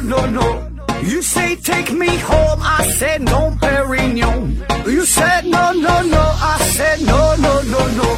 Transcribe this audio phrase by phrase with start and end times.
[0.00, 1.00] no, no, no.
[1.02, 4.64] You say take me home, I said no, Perignon.
[4.86, 8.16] You said no, no, no, I said no, no, no, no.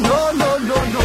[0.00, 1.00] No, no, no, no.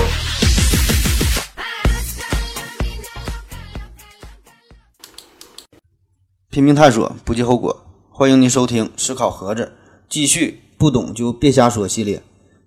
[6.50, 7.86] 拼命探索，不计后果。
[8.10, 9.64] 欢迎您收听《思考盒子》，
[10.10, 12.22] 继续不懂就别瞎说系列。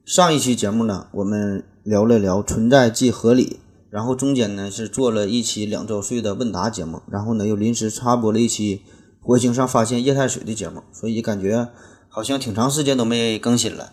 [0.04, 3.60] 上一期节目呢，我们聊了聊存在即合理，
[3.92, 8.80] 然后中间呢是做了一期两周岁的问答节目，然后呢又临时插播了一期
[9.20, 11.68] 火星上发现液态水的节目，所以感觉
[12.08, 13.92] 好像挺长时间都没更新了。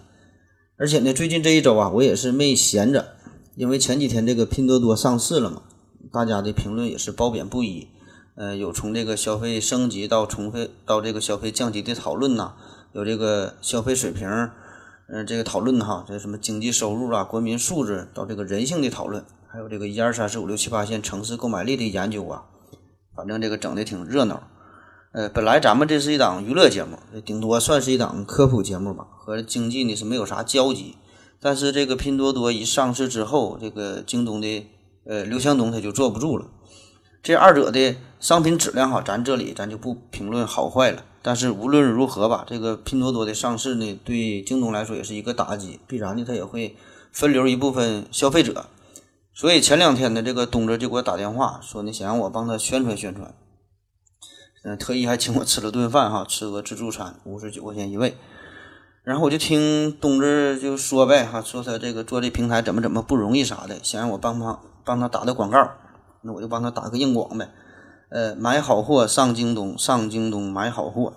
[0.78, 3.10] 而且呢，最近这一周啊，我也是没闲着，
[3.58, 5.64] 因为前几天这个拼多多上市了嘛，
[6.14, 7.90] 大家的评论也是褒贬不一。
[8.36, 12.54] 呃，有从这个消费升级到从费到这个消费降级的讨论呐，
[12.94, 14.26] 有这个消费水平，
[15.10, 22.44] 嗯，这个讨论哈，这什么经济收入啊、国民素质到这个人性的讨论，还有这个一二三四五六七八线城市购买力的研究啊，
[23.16, 24.44] 反正这个整的挺热闹。
[25.12, 30.98] 呃，本来咱们这是一档娱乐节目，顶多算是一档科普节目吧，和经济呢是没有啥交集。
[31.42, 34.68] 但是这个拼多多一上市之后，这个京东的
[35.06, 36.46] 呃刘强东他就坐不住了。
[37.24, 41.04] 这二者的商品质量哈，咱这里咱就不评论好坏了。
[41.24, 46.76] 但是无论如何吧，这个拼多多的上市呢，对京东来说也是一个打击，必然呢它也会
[47.12, 48.68] 分流一部分消费者。
[49.40, 53.34] 所以前两天呢，这个东子就给我打电话说呢，想让我帮他宣传宣传。
[54.66, 58.18] 嗯，特意还请我吃了顿饭哈，吃个自助餐，五十九块钱一位。
[59.02, 65.72] 然后我就听东子就说呗哈，说他这个做这平台怎么怎么不容易啥的，想让我帮忙帮他打的广告。
[66.22, 67.50] 那我就帮他打个硬广呗，
[68.10, 71.14] 呃，买好货上京东，上京东买好货。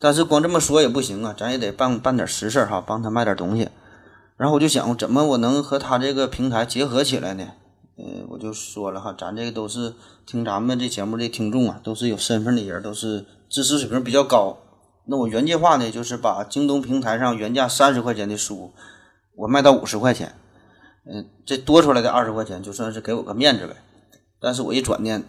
[0.00, 3.68] 但是光这么说也不行啊，咱也得办办点实事哈，帮他卖点东西。
[4.44, 7.48] 然后我就想，怎么我能和他这个平台结合起来呢？
[7.96, 9.94] 呃，我就说了哈，咱这个都是
[10.26, 14.58] 听咱们这节目的听众啊，都是有身份的人，都是知识水平比较高。
[15.06, 18.74] 那我原计划呢，就是把京东平台上原价三十块钱的书，
[19.34, 20.34] 我卖到五十块钱。
[21.10, 23.74] 嗯，这多出来的二十块钱就算是给我个面子呗。
[24.38, 25.24] 但是我一转念，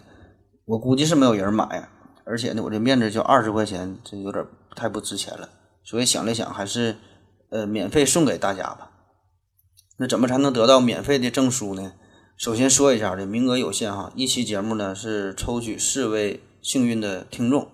[0.66, 1.88] 我估计是没有人买，
[2.26, 4.44] 而且呢，我这面子就二十块钱，这有点
[4.74, 5.48] 太不值钱了。
[5.82, 6.96] 所以想了想，还是
[7.48, 8.90] 呃免费送给大家吧。
[9.98, 11.92] 那怎么才能得到免费的证书呢？
[12.36, 17.68] 首先说一下，这名额有限哈，一期节目呢是抽取四位幸运的听众。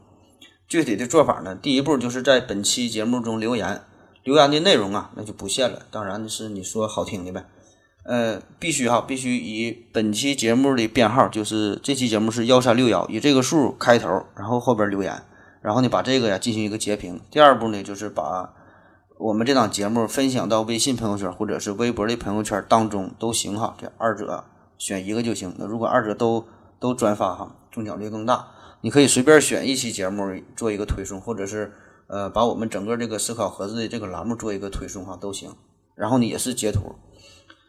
[0.68, 3.82] 具体的做法呢，第一步就是在本期节目中留言，
[4.22, 7.44] 留言的内容啊那就不限了，当然是你说好听的呗。
[8.04, 15.22] 呃，必须哈，必须以本期节目的编号，就是这期节目是幺三六幺，以这个数开头，然后后边留言，
[15.60, 17.20] 然后呢把这个呀进行一个截屏。
[17.30, 18.54] 第二步呢，就是把
[19.22, 24.42] 我们这档节目分享到微信朋友圈或者是微博的朋友圈当中都行哈，这二者
[24.78, 25.54] 选一个就行。
[25.58, 26.44] 那如果二者都
[26.80, 28.48] 都转发哈，中奖率更大。
[28.80, 30.24] 你可以随便选一期节目
[30.56, 31.72] 做一个推送，或者是
[32.08, 35.52] 呃把我们整个这个思考盒子的这个栏目做一个推送哈都行。
[35.94, 36.96] 然后呢也是截图。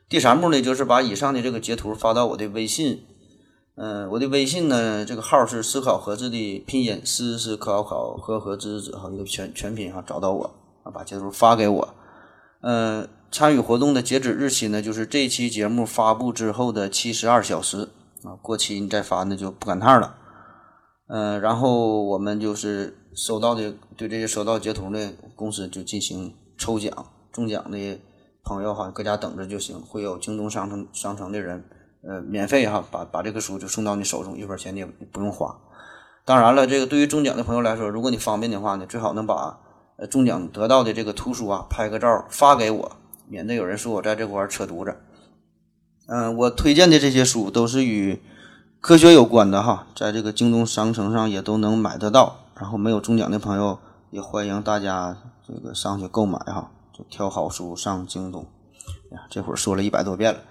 [0.10, 3.06] 第三步呢，就是把以上的这个截图发到我的微信，
[3.76, 11.96] 嗯，我的微信呢，这个号是思考盒子的拼音，思是考考和和知知哈一个全全拼哈，找到我啊，把截图发给我，
[12.62, 17.90] 嗯，参与活动的截止日期呢，就是这期节目发布之后的七十二小时
[18.24, 20.16] 啊，过期你再发那就不赶趟了，
[21.08, 26.92] 嗯，然后我们就是收到的对这些收到截图的公司就进行抽奖，
[27.32, 28.00] 中奖的。
[28.46, 29.82] 朋友哈，搁家等着就行。
[29.82, 31.64] 会有京东商城商城的人，
[32.06, 35.58] 呃，免费哈，把把这个书就送到你手中，一分钱你也不用花。
[36.26, 39.58] 当然了，这个对于中奖的朋友来说，如果你方便的话呢，最好能把
[39.98, 42.92] 呃中奖得到的这个图书啊，拍个照发给我，
[43.28, 44.98] 免得有人说我在这块儿扯犊子。
[46.08, 48.22] 嗯，我推荐的这些书都是与
[48.82, 52.40] 科学有关的哈，在这个京东商城上也都能买得到。
[52.56, 53.80] 然后没有中奖的朋友，
[54.12, 56.72] 也欢迎大家这个上去购买哈。
[56.96, 58.46] 就挑好书上京东，
[59.12, 60.42] 呀，这会儿说了一百多遍了。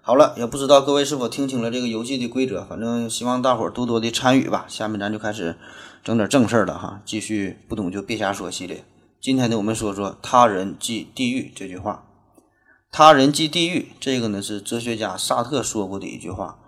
[0.00, 4.64] 好了，也不知道各位是否听清了这个游戏的规则，反正希望大伙儿多多的参与吧。
[4.66, 5.56] 下面咱就开始
[6.02, 8.84] 整点正事儿了哈，继续不懂就别瞎说系列。
[9.20, 12.06] 今天呢，我们说说“他人即地狱”这句话。
[12.90, 16.58] “他人即地狱”这个呢是哲学家萨特说过的一句话。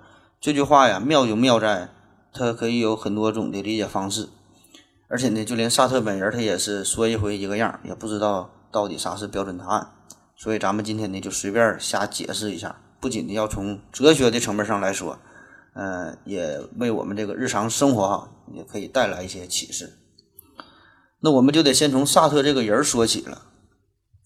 [0.40, 1.88] 这句话呀，妙就妙在
[2.32, 4.28] 它可以有很多种的理解方式，
[5.08, 8.50] 而且呢，就连萨特本人他也是说一回一个样，也不知道。
[8.70, 9.88] 到底啥是标准答案？
[10.34, 15.18] 所以咱们今天呢就随便瞎解释一下，不仅呢要从哲学的层面上来说，
[15.74, 19.98] 呃，也为我们这个日常生活哈也可以带来一些启示。
[21.20, 23.42] 那我们就得先从萨特这个人说起了。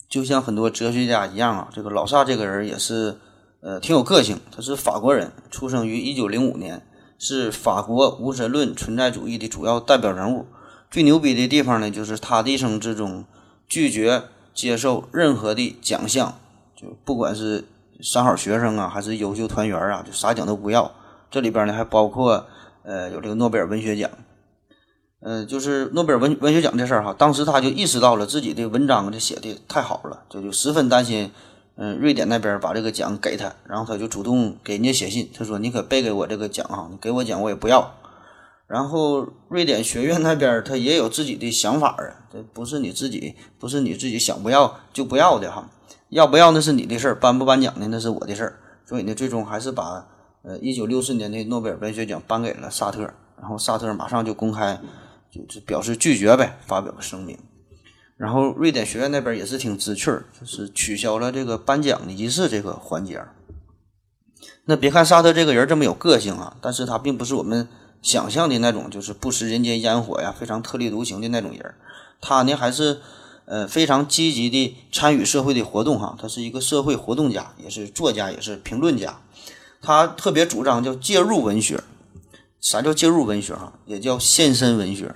[0.09, 3.19] 就像很多哲学家一样啊，这个老萨这个人也是
[3.61, 4.41] 呃挺有个性。
[4.51, 6.87] 他是法国人，出生于一九零五年，
[7.19, 10.47] 是法国无神论存在主义的主要代表人物。
[10.91, 13.25] 最牛逼的地方呢，就是他的一生之中
[13.69, 14.23] 拒绝
[14.55, 16.39] 接受任何的奖项，
[16.75, 17.65] 就不管是
[18.01, 20.95] 三好学生啊，还是优秀团员啊，就啥奖都不要。
[21.31, 22.47] 这里边呢还包括
[22.83, 24.11] 呃有这个诺贝尔文学奖。
[25.21, 31.33] 嗯，就是诺贝尔文文学奖这事儿哈，当时他就意识到了自己的文章这写的太好了，就就十分担心，
[31.77, 37.95] 嗯，瑞典那边把这个奖给他，然后他就主动给人家写信，他说：“你可别给我这个奖哈，你给我奖我也不要。”
[38.69, 45.69] 然后瑞典学院那边他也有自己的想法啊，这不是你自己不是你自己想不要就不要的哈，
[46.11, 50.07] 要不要那是你的事儿，颁不颁奖呢那是我的事儿，所以呢，最终还是把
[50.47, 53.03] 呃一九六四年的诺贝尔文学奖颁给了萨特，
[53.39, 54.81] 然后萨特马上就公开。
[55.51, 57.37] 就表示拒绝呗，发表声明。
[58.17, 63.23] 然后瑞典学院那边也是挺知趣儿，就是取消了这个颁奖的仪式这个环节。
[64.65, 67.69] 那别看沙特这个人这么有个性啊，但是他并不是我们
[68.01, 71.75] 想象的那种，就是不食人间烟火呀，非常特立独行的那种人。
[72.23, 73.01] 他呢还是
[73.45, 79.21] 呃非常积极的参与社会的活动哈，他是一个社会活动家，也是作家，也是评论家。
[79.81, 81.83] 他特别主张叫介入文学。
[82.61, 83.75] 啥叫介入文学哈？
[83.85, 85.15] 也叫献身文学。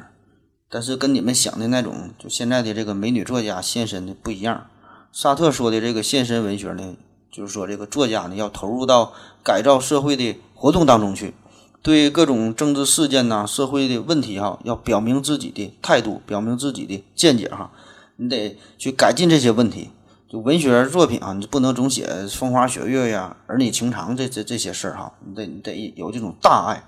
[0.69, 4.69] 但是跟你们想的那种，就现在的这个美女作家现身的不一样。
[5.11, 6.95] 沙特说的这个现身文学呢，
[7.33, 9.13] 就是说这个作家呢要投入到
[9.43, 11.35] 改造社会的活动当中去，
[11.83, 17.73] 对各种政治事件呐、社会的问题哈，要表明自己的态度，表明自己的见解哈。
[18.15, 19.91] 你得去改进这些问题。
[20.31, 25.13] 就文学作品啊，你不能总写风花雪月呀、儿女情长这这这些事儿哈。
[25.27, 26.85] 你得你得有这种大爱。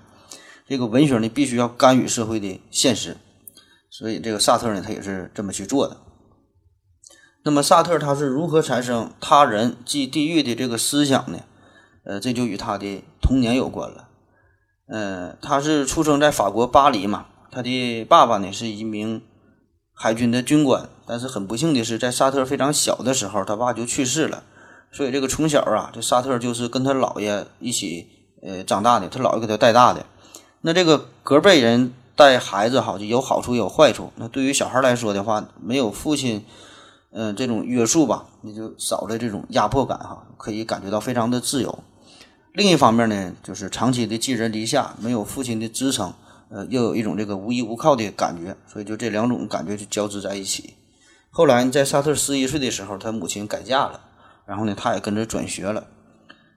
[0.65, 3.17] 这个文学呢，必须要干预社会的现实。
[3.89, 5.97] 所以，这个萨特呢，他也是这么去做的。
[7.43, 11.39] 那么，萨特他是如何产生“他人即地狱”的这个思想呢？
[12.05, 14.07] 呃，这就与他的童年有关了。
[14.87, 19.21] 呃，他是出生在法国巴黎嘛，他的爸爸呢是一名
[19.93, 24.43] 海军的军官，但是很不幸的是，在沙特非常小的时候，他爸就去世了。
[24.91, 28.07] 所以，这个从小啊，这沙特就是跟他姥爷一起
[28.41, 30.05] 呃长大的，他姥爷给他带大的。
[30.61, 31.93] 那这个隔辈人。
[32.15, 34.11] 带孩子哈就有好处也有坏处。
[34.17, 36.45] 那对于小孩来说的话，没有父亲，
[37.11, 41.79] 嗯，这种约束吧，你就少了这种压迫感哈，可以感觉到非常的自由。
[42.53, 46.13] 另一方面呢，就是长期的寄人篱下，没有父亲的支撑，
[46.53, 50.75] 呃，又有一种这个无依无靠的感觉，所以就这两种感觉就交织在一起。
[51.31, 54.01] 后来在萨特十一岁的时候，他母亲改嫁了，
[54.45, 55.87] 然后呢，他也跟着转学了。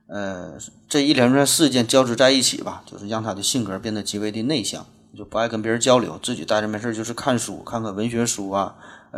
[0.07, 4.85] 呃，这一连串事件交织在一起吧，就是让他的性格变得极为的内向。
[5.17, 8.75] 就不爱跟别人交流，自己待着没事就是看书，看看文学书啊、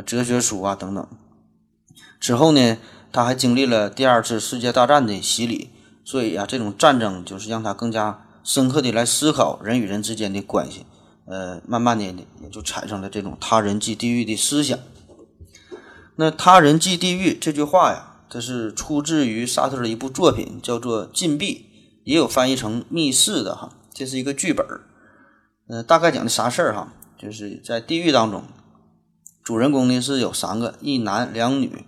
[0.06, 1.04] 哲学书啊等等。
[2.20, 2.78] 之后呢，
[3.10, 5.70] 他还经历了第二次世界大战的洗礼，
[6.04, 10.86] 所以啊，这种战争就是让他更加深刻的来思考人与人之间的关系。
[11.26, 14.78] 呃，慢慢的呢也就产生了这种“他人即地狱”的思想。
[16.16, 21.54] 那“他人即地狱”这句话呀，这是出自于沙特的一部作品，叫做《禁闭》，
[22.04, 24.80] 也有翻译成《密室》的哈，这是一个剧本儿。
[25.68, 26.94] 呃，大概讲的啥事儿哈？
[27.18, 28.44] 就是在地狱当中，
[29.44, 31.84] 主人公呢是有三个，一男两女。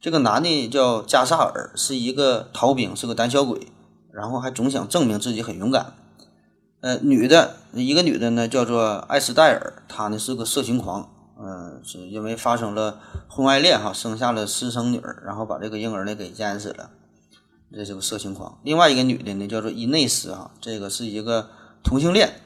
[0.00, 3.66] 这个男的叫加萨尔，是一个逃兵，是个胆小鬼，
[4.18, 5.94] 然后还总想证明自己很勇敢。
[6.80, 11.08] 呃，女的一个女的呢叫做艾斯戴尔，她呢是个色情狂，
[11.40, 12.98] 嗯，是因为发生了
[13.28, 16.90] 婚外恋哈，生下了私生女儿，然后把这个婴儿呢给淹死了，
[17.72, 18.58] 这是个色情狂。
[18.64, 21.50] 另外一个女的呢叫做伊内斯哈，这个是一个
[21.84, 22.40] 同性恋。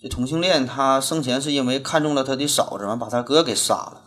[0.00, 4.02] 这同性恋，他生前是因为看中了他的嫂子，完把他哥给杀了。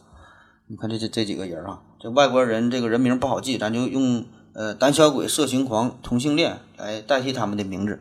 [0.67, 7.99] 你看这这这几个人啊，这外国人这个人名不好记，咱就用呃胆小鬼、色情狂、同性恋来代替他们的名字。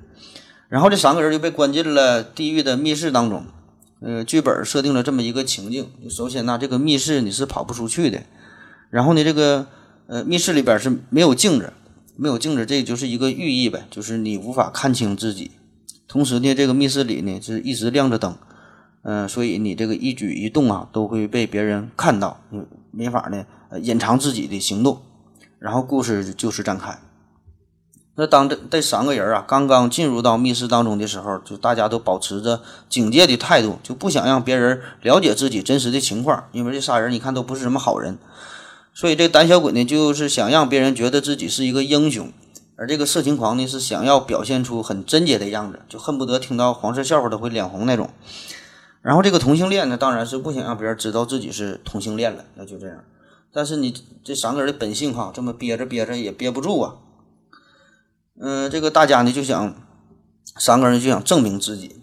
[0.69, 3.45] 然后这三个人就被关进了地狱的密室当中。
[4.01, 8.23] 呃，剧本设定了这么一个情境：首先呢，这个密室你是跑不出去的。
[8.89, 9.67] 然后呢，这个
[10.07, 11.73] 呃密室里边是没有镜子，
[12.17, 15.51] 没有镜子，这就是一个寓意呗，就是你无法看清自己。
[16.09, 18.35] 同时呢，这个密室里呢是一直亮着灯，
[19.03, 23.45] 嗯，所以你这个一举一动啊都会被别人看到，你没法呢
[23.83, 25.03] 隐藏自己的行动。
[25.61, 26.99] 然后故事就是展开。
[28.17, 38.19] 那当这这三个人啊刚刚进入到密室当中的时候，就大家都保持着警戒的态度，就不想让别人了解自己真实的情况，因为这仨人你看都不是什么好人。
[38.93, 42.33] 所以这胆小鬼呢，就是想让别人觉得自己是一个英雄。
[42.77, 48.11] 而这个色情狂呢，是想要表现出很贞洁的样子，就恨不得听到黄色笑话都会脸红那种。
[49.03, 52.97] 然后这个同性恋呢，当然是不想让别人知道自己是同性恋了，那就这样。
[53.53, 56.97] 但是你这三个人的本性哈，这么憋着憋着也憋不住啊。
[58.41, 59.75] 嗯，这个大家呢就想
[60.59, 61.97] 三个人就想证明自己。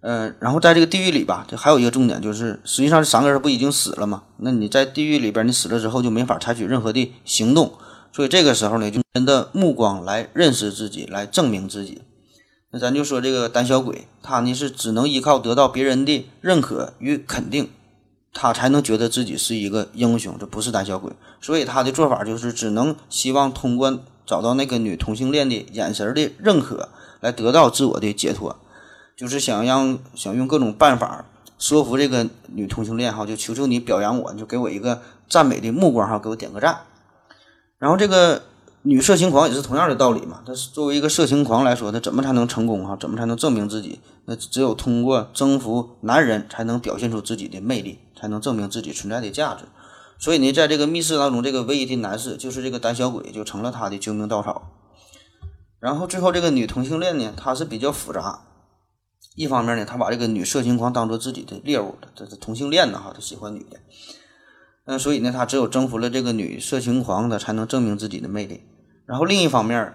[0.00, 4.24] 嗯，然后在这个地狱里吧，这还有一个重点就是，实际上这三个人不已经死了吗？
[4.36, 7.72] 那你在地狱里边，你死了之后就没法采取任何的行动，
[8.12, 12.02] 所以这个时候呢，就人的目光来认识自己，来证明自己。
[12.70, 17.70] 那咱就说这个胆小鬼，他呢是只能依靠得到别人的认可与肯定，
[18.38, 21.10] 他才能觉得自己是一个英雄，这不是胆小鬼。
[21.40, 26.90] 所以他的做法就是只能希望通过找到那个女同性恋的眼神的认可，
[27.20, 28.54] 来得到自我的解脱。
[29.16, 31.24] 就是想让想用各种办法
[31.58, 35.00] 说服这个女同性恋哈，就求求你表扬我，就给我一个
[35.30, 36.80] 赞美的目光哈，给我点个赞。
[37.78, 38.42] 然后这个
[38.86, 42.96] 女色情狂也是同样的道理嘛，她作为一个色情狂来说，她怎么才能成功哈？
[42.96, 44.00] 怎么才能证明自己？
[44.26, 49.64] 那只有通过征服男人才能表现出自己的魅力，才能证明自己存在的价值。
[50.18, 54.70] 所以呢，在这个密室当中，这个唯一的男士就是这个胆小鬼，就成了他的救命稻草。
[55.80, 58.42] 然后最后这个女同性恋呢，她是比较复杂。
[59.34, 63.78] 一方面呢，他把这个女色情狂当做自己的猎物，这是同性恋呢哈，他喜欢女的，
[64.86, 68.62] 那，所以呢，他只有征服了这个女色情狂，他才能证明自己的魅力。
[69.06, 69.94] 然后另一方面，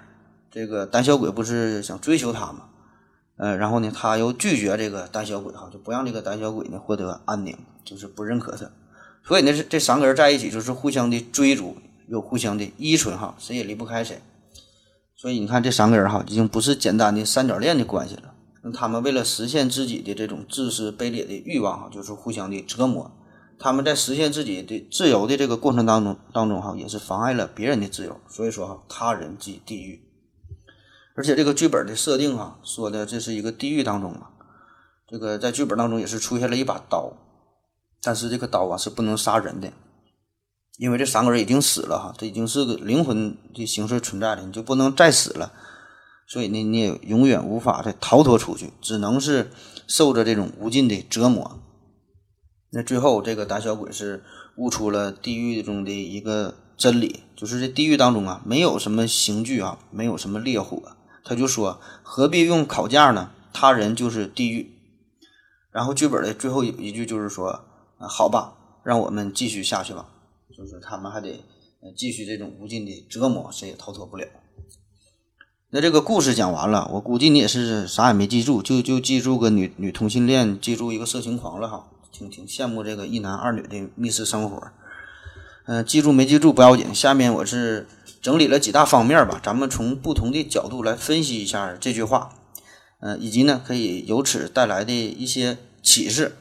[0.50, 2.65] 这个胆小鬼不是想追求她吗？
[3.38, 8.70] 呃，然后呢，他又拒绝这个胆小鬼哈，就不让这个胆小鬼呢获得安宁，就是不认可他。
[9.24, 11.75] 所以呢，是这三个人在一起就是互相的追逐，
[12.08, 14.22] 又互相的依存哈，谁也离不开谁。
[15.15, 18.34] 所以你看这三个人哈，已经不是简单的三角恋的关系了。
[18.63, 23.12] 那他们为了实现自己的这种自私卑劣的欲望哈，就是互相的折磨。
[23.63, 28.20] 他们在实现自己的自由的这个过程当中当中哈，也是妨碍了别人的自由。
[28.27, 30.01] 所以说哈，他人即地狱。
[31.15, 34.30] 而且这个剧本的设定哈，说的这是一个地狱当中嘛，
[35.08, 37.13] 这个在剧本当中也是出现了一把刀，
[38.01, 39.72] 但是这个刀啊是不能杀人的，
[40.80, 45.53] 因为这三个人已经死了哈，这已经是个灵魂的形式存在了，你就不能再死了。
[46.25, 49.51] 所以呢，你也永远无法再逃脱出去，只能是
[49.86, 51.61] 受着这种无尽的折磨。
[52.74, 54.24] 那最后，这个胆小鬼是
[54.56, 60.82] 悟出了地狱中的一个真理，就是这地狱当中啊，没有什么刑具啊，没有什么烈火。
[61.24, 63.32] 他就说：“何必用烤架呢？
[63.51, 64.72] 他人就是地狱。”
[65.72, 67.50] 然后剧本的最后一句就是说
[68.00, 70.08] ：“啊，好吧，让我们继续下去吧。”
[70.58, 71.44] 就是他们还得
[71.98, 74.25] 继续这种无尽的折磨，谁也逃脱不了。
[75.72, 81.88] 那这个故事讲完了，我估计你也是啥也没记住，就就记住个女女同性恋，记住一个色情狂了哈，
[82.22, 84.72] 挺挺羡慕这个一男二女的密室生活。
[85.66, 87.88] 嗯，记住没记住不要紧，下面我是
[88.22, 92.34] 整理了几大方面吧，咱们从不同的角度来分析一下这句话，
[93.00, 96.36] 嗯，以及呢可以由此带来的一些启示。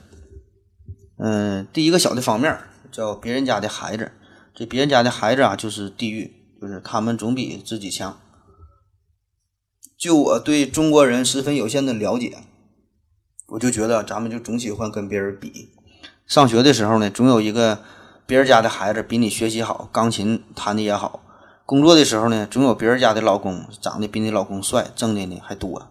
[1.19, 2.59] 嗯，第一个小的方面
[2.93, 4.13] 叫别人家的孩子，
[4.55, 8.19] 这别人家的孩子啊就是地狱，就是他们总比自己强。
[9.99, 12.39] 就我对中国人十分有限的了解，
[13.51, 15.69] 我就觉得咱们就总喜欢跟别人比。
[16.27, 17.79] 上学的时候呢，总有一个
[18.25, 21.21] 别人家的孩子比你学习好，钢琴弹的也好；
[21.67, 25.91] 工作的时候呢，总有别人家的老公长得比你老公帅，挣的呢还多。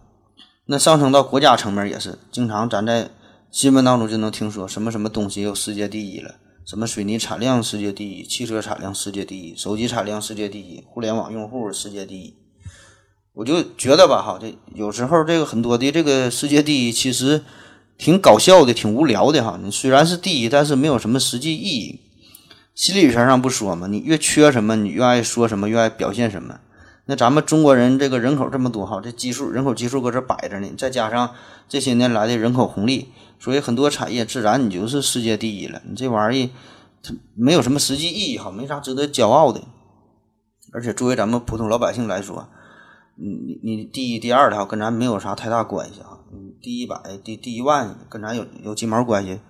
[0.66, 3.10] 那上升到国家层面也是，经常咱在
[3.50, 12.39] 新闻当中就能听说什么什么东西有世界第一了，什么水泥产量世界第一，汽车产量世界第一，手机产量世界第一，互联网用户世界第一。
[13.40, 17.42] 我就觉得吧，哈，这有时候这个很多的这个世界第一其实
[17.96, 19.58] 挺搞笑的，挺无聊的哈。
[19.62, 22.00] 你虽然是第一，但是没有什么实际意义。
[22.74, 26.60] 心理学上不说嘛，你越缺什么，你越爱说什么，越爱表现什么。
[27.06, 31.30] 那咱们中国人这个人口这么多哈，这基数人口基数搁这摆着呢，再加上
[31.66, 35.80] 这些年来的人口红利，所以很多产业自然你就是世界第一了。
[35.88, 36.50] 你这玩意儿
[37.34, 39.62] 没有什么实际意义哈，没啥值得骄傲的。
[40.74, 42.46] 而且作为咱们普通老百姓来说，
[43.22, 46.18] 你你你第一第二的哈，跟咱没有啥太大关系啊。
[46.32, 49.40] 你第一百第第一万跟咱有有鸡毛关系？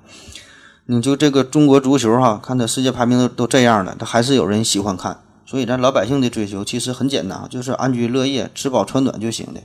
[0.86, 5.22] 你就这个中国足球哈，看它世界排名都都这样了，它还是有人喜欢看。
[5.46, 9.60] 所以咱老百姓的追求其实很简单，就是安居乐业、吃饱穿暖就行的。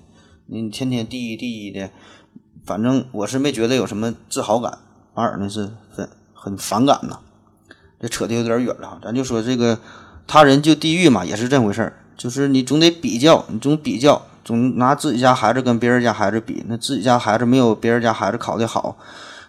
[0.45, 1.89] 你天天第一第一的，
[2.63, 4.77] 反正我是没觉得有什么自豪感，
[5.15, 7.19] 反而呢是很很反感呐。
[8.00, 9.79] 这扯的有点远了哈，咱就说这个
[10.27, 12.04] 他人就地狱嘛，也是这回事儿。
[12.17, 18.98] 就是你总得比较，你总比较，总拿自己家孩子跟别人家孩子比，那自己家孩子没有别人家孩子考得好，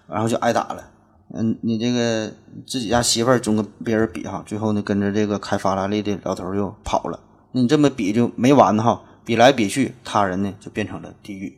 [0.08, 0.90] 然后就挨打了。
[1.34, 2.32] 嗯，你这个
[2.66, 7.20] 自己家媳妇儿总跟别人比哈，最后呢跟着这个开法拉利的老头又跑了。
[7.52, 11.56] 那你这么比就没完哈，比来比去，他人呢就变成了地狱。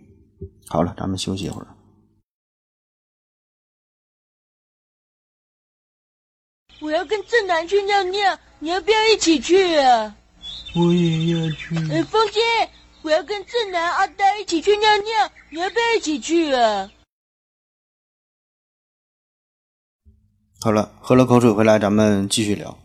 [0.69, 1.67] 好了，咱们休息一会儿。
[6.81, 10.15] 我要跟正南去尿尿，你要不要一起去啊？
[10.75, 11.75] 我也要去。
[11.91, 12.41] 哎，风姐，
[13.03, 16.91] 我要跟正南、阿呆一起去尿尿，你要不要一起去啊？
[20.61, 22.77] 好了，喝了口水回来，咱们继续聊。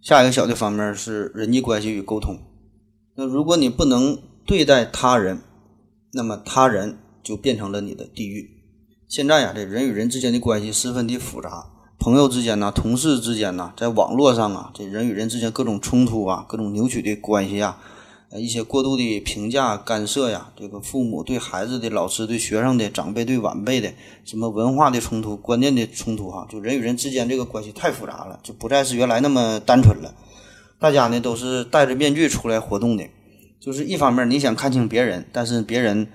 [0.00, 2.38] 下一个小的方面是人际关系与沟通。
[3.16, 4.16] 那如果你不能
[4.46, 5.42] 对待他人，
[6.12, 8.48] 那么他人就变成了你的地狱。
[9.08, 11.70] 现在呀，这人与人之间的关系十分的复杂，
[12.06, 17.78] 朋友之间呐，同事之间呐，在网络上啊，这人与人之间各种冲突啊，各种扭曲的关系啊。
[18.30, 23.92] 呃，一些过度的评价、干涉呀，这个父母对孩子的、老师对学生的、长辈对晚辈的，
[24.24, 30.14] 什么文化的冲突、观念的冲突，哈，就人与人之间这个关系太复杂了，就不再是原来那么单纯了。
[30.78, 33.02] 大家呢都是戴着面具出来活动的，
[33.58, 36.06] 就是一方面你想看清别人，但是别人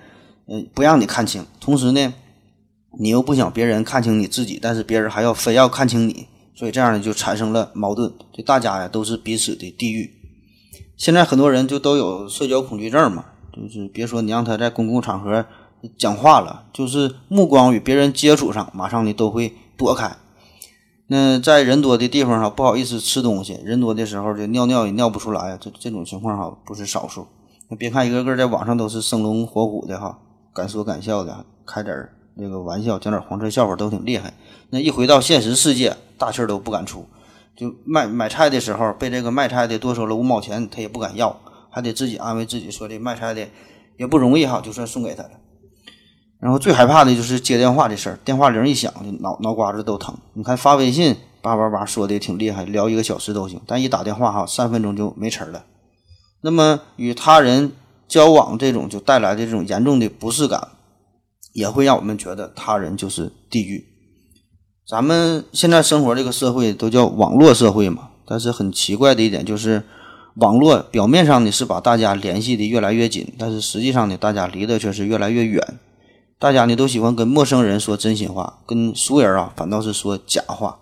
[0.46, 2.14] 嗯不让你看清，同时呢
[2.98, 10.10] 你又不想别人看清你自己，但是别人还要非要看清你，所以这样呢就产生了矛盾，这大家呀都是彼此的地狱。
[10.96, 15.44] 现在很多人就都有社交恐惧症嘛，就是别说你让他在公共场合
[15.98, 20.16] 讲话了，就是目光与别人接触上，马上呢都会躲开。
[21.08, 27.26] 那在人多的地方哈，不好意思吃东西，人多的时候就尿尿也尿不出来，这这种情况哈不是少数。
[27.78, 30.18] 别看一个个在网上都是生龙活虎的哈，
[30.54, 34.32] 敢说敢笑的，开点那个玩笑，讲点黄色笑话都挺厉害。
[34.70, 37.06] 那一回到现实世界，大气儿都不敢出。
[37.54, 43.46] 就卖买菜的时候，被这个卖菜的多收了五毛钱，他也不敢要，还得自己安慰自己说这卖菜的
[43.98, 45.30] 也不容易哈，就算送给他了。
[46.40, 50.16] 然后最害怕的就是接电话的事儿，电话铃一响，就脑脑瓜子都疼。
[50.32, 55.64] 你看发微信叭叭叭说的也挺厉害，聊一个小时都行，但一打电话哈，三分钟就没词儿了。
[56.40, 57.72] 那么与他人
[58.08, 60.68] 交往这种就带来的这种严重的不适感，
[61.52, 63.86] 也会让我们觉得他人就是地狱。
[64.88, 69.84] 咱们现在生活这个社会都叫网络社会嘛，但是很奇怪的一点就是，
[70.36, 75.78] 网络表面上呢是把大家联系的越来越紧，但是实际上呢，大家离得却是越来越远。
[76.38, 80.80] 大家呢都喜欢跟陌生人说真心话，跟熟人啊反倒是说假话。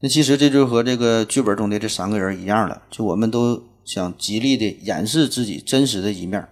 [0.00, 6.48] 那其实这就和这个剧本中的这三个人一样了，就我们都想极力的掩饰自己真实的一面，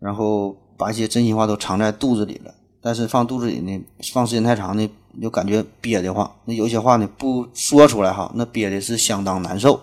[0.00, 2.54] 然后把一些真心话都藏在肚子里了。
[2.80, 4.90] 但是放肚子里呢，放时间太长呢。
[5.20, 9.82] 就感觉憋得慌，那有些话呢不说出来哈，那憋的是相当难受。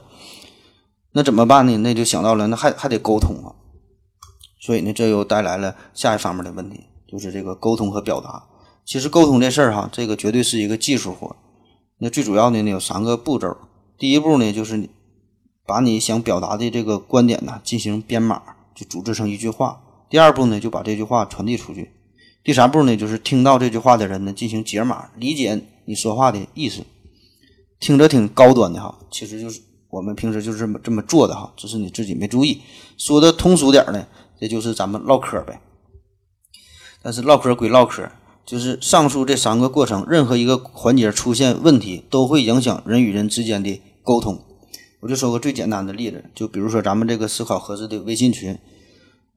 [1.11, 1.77] 那怎么办呢？
[1.77, 3.53] 那就想到了，那还还得沟通啊。
[4.59, 8.43] 所以呢，这又带来了下一方面的问题，就是这个沟通和表达。
[8.83, 11.35] 其实沟通这事儿哈，这个绝对是一个技术活。
[11.99, 13.55] 那最主要的呢有三个步骤。
[13.99, 14.89] 第一步呢，就是
[15.63, 18.41] 把你想表达的这个观点呢进行编码，
[18.73, 19.79] 就组织成一句话。
[20.09, 21.91] 第二步呢，就把这句话传递出去。
[22.43, 26.83] 第三步呢，就是听到这句话的人呢，进行解码，理解你说话的意思。
[27.79, 32.61] 听着挺高端的哈，其实就是我们平时就是这么这么做的哈，只是你自己没注意。
[32.97, 34.07] 说的通俗点呢，
[34.39, 35.61] 这就是咱们唠嗑呗。
[37.03, 38.09] 但是唠嗑归唠嗑，
[38.45, 44.43] 就是上述这三个过程，任何一个环节出现问题，都会影响人与人之间的沟通。
[45.01, 48.57] 我就说个最简单的例子，就比如说咱们这个思考盒子的微信群。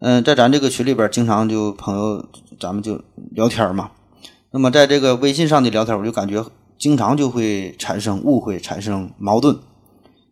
[0.04, 2.26] 嗯，在咱这个群里边，经常就朋友
[2.58, 3.92] 咱们就聊天嘛。
[4.50, 6.44] 那么在这个微信上的聊天，我就感觉
[6.76, 9.56] 经常就会产生误会，产生矛盾。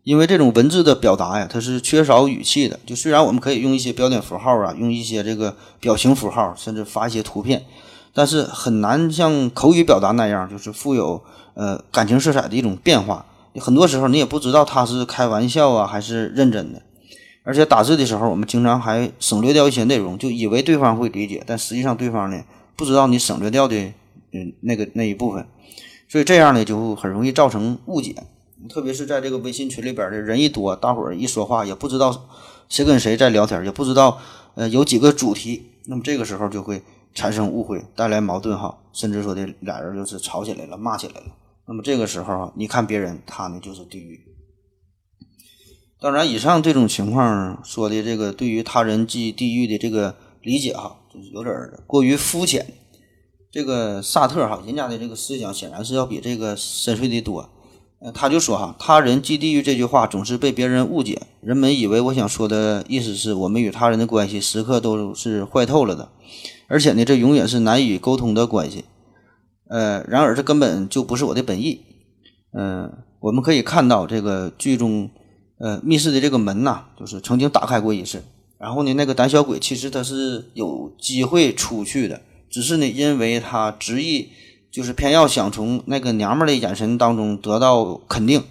[0.03, 2.77] 因为这种文字的表达呀，它是缺少语气的。
[2.85, 7.63] 就虽然我们可以用一些标点符号啊，用一些这个表情符号，甚至发一些图片，
[8.13, 13.25] 但是很难像口语表达那样，就是富有呃感情色彩的一种变化。
[13.57, 16.81] 很多时候你也不知道他是开玩笑啊，还是认真的。
[17.43, 22.43] 而且打字的时候，我们经常还省略掉一些内容，就以为对方会理解，但实际上对方呢
[22.75, 23.75] 不知道你省略掉的
[24.31, 25.45] 嗯那个那一部分，
[26.07, 28.15] 所以这样呢就很容易造成误解。
[28.69, 32.27] 特别是在这个微信群里边的人一多，大伙儿一说话也不知道
[32.69, 34.19] 谁跟谁在聊天，也不知道
[34.53, 36.83] 呃有几个主题，那么这个时候就会
[37.15, 41.23] 产生误会，带来矛盾哈，甚至说的俩人就是吵起来了，骂起来了。
[41.65, 44.21] 那么这个时候，你看别人，他呢就是地狱。
[46.01, 52.65] 当然，以上这种情况说的这个对于他人即地狱的这个理解哈，就是有点过于肤浅。
[53.51, 57.47] 这个萨特哈，人家的这个思想显然是要比这个深邃的多。
[57.99, 66.09] 呃，他就说哈，他人即地狱这句话总是被别人误解，人们以为我想说的意思是我们与他人的关系时刻都是坏透了的，
[66.67, 68.85] 而且呢，这永远是难以沟通的关系。
[69.69, 71.81] 呃，然而这根本就不是我的本意。
[72.57, 75.11] 嗯，我们可以看到这个剧中。
[75.61, 78.23] 呃，密室的这个门呐，就是曾经打开过一次。
[78.57, 82.19] 然后呢，那个胆小鬼其实他是有机会出去的，
[82.49, 84.29] 只是呢，因为他执意
[84.71, 88.43] 就是偏要想从那个娘们的眼神当中得到肯定，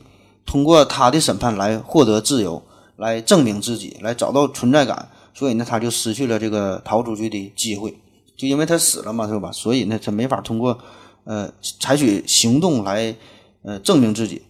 [0.47, 2.63] 通过他的审判来获得自由，
[2.97, 7.97] 来证明自己，来找到存在感，所以呢，他就失去了这个逃出去的机会，
[8.37, 9.51] 就因为他死了嘛，是吧？
[9.51, 10.79] 所以呢，他没法通过
[11.25, 13.15] 呃采取行动来
[13.63, 14.43] 呃证明自己，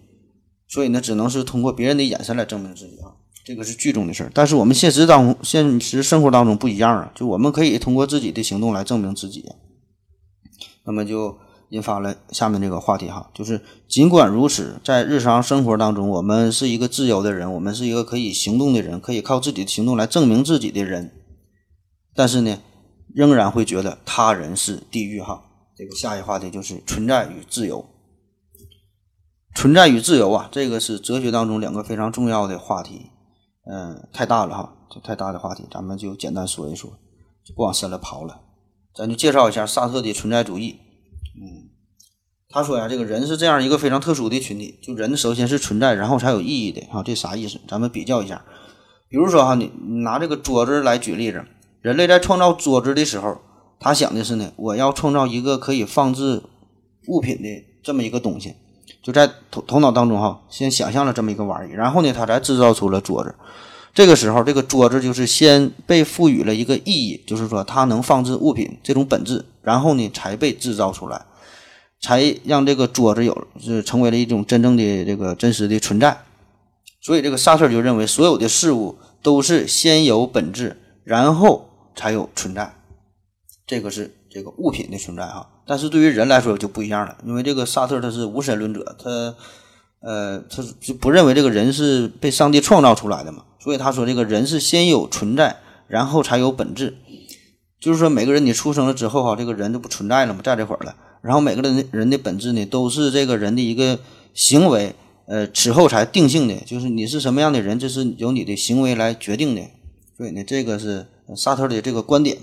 [0.70, 3.12] 所以呢，只能是通过别人的眼神来证明自己啊。
[3.44, 9.44] 这个是剧中的事儿，但是我们现实当中、现实生活当中不一样啊，就我们可以通过自己的行动来证明自己。
[10.85, 11.37] 那么就
[11.70, 21.11] 引发了下面这个话题哈，就是尽管如此，在日常生活当中，我们是一个自由的人，我们是一个可以行动的人，可以靠自己的行动来证明自己的人，
[22.14, 22.59] 但是呢，
[23.12, 25.42] 仍然会觉得他人是地狱哈。
[25.76, 27.85] 这个下一话题就是存在与自由。
[29.54, 33.10] 存在与自由啊，这个是哲学当中两个非常重要的话题。
[33.70, 36.90] 嗯，太大了哈，这太大的话题，咱们就简单说一说，
[37.44, 38.40] 就不往深了刨了。
[38.94, 40.76] 咱就介绍一下萨特的存在主义。
[41.40, 41.70] 嗯，
[42.48, 47.02] 他说呀，这个人是这样一个非常特殊的群体，就人首先是存在，然后才有意义的哈。
[47.02, 47.60] 这啥意思？
[47.68, 48.44] 咱们比较一下。
[49.08, 49.70] 比如说哈，你
[50.02, 51.44] 拿这个桌子来举例子，
[51.80, 53.38] 人类在创造桌子的时候，
[53.78, 56.42] 他想的是呢，我要创造一个可以放置
[57.06, 57.48] 物品的
[57.82, 58.54] 这么一个东西。
[59.02, 63.34] 就在头头脑当中哈，先想象了这么一个玩意儿，然后呢，他才制造出了桌子。
[63.92, 71.20] 这个时候，这个桌子就是先被赋予了一个意义，就是说它能放置物品这种本质，然后呢，才被制造出来，
[72.00, 76.16] 才让这个桌子有是成为了一种真正的这个真实的存在。
[77.00, 82.74] 所以，这个萨特就认为，所有的事物都是先有本质，然后才有存在。
[83.66, 85.48] 这个是这个物品的存在哈。
[85.70, 89.37] 但是对于人来说就不一样了，因为这个萨特他是无神论者，他，
[90.00, 96.96] 呃，他就不认为这个人是被上帝创造出来的嘛，所以他说这个人是先有存在，然后才有本质，
[97.78, 104.00] 就是说每个人你出生了之后哈，这个人就不存在了嘛，在这会儿了，然后每个人人的本质呢，都是这个人的一个
[104.35, 109.62] 行为，呃，此后才定性的，就是你是什么样的人，这是由你的行为来决定的，
[110.16, 111.06] 所以呢，这个是
[111.37, 112.38] 萨特的这个观点。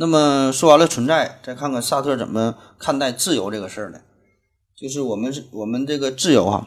[0.00, 3.98] 那么说完了存在，再看看萨特怎么看待自由这个事儿呢？
[4.74, 6.66] 就是我们是我们这个自由哈，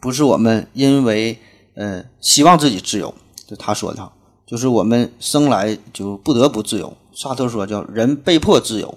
[0.00, 1.36] 不是我们因为
[1.74, 3.12] 呃希望自己自由，
[3.48, 4.12] 就他说的哈，
[4.46, 6.96] 就是我们生来就不得不自由。
[7.12, 8.96] 萨特说叫人被迫自由。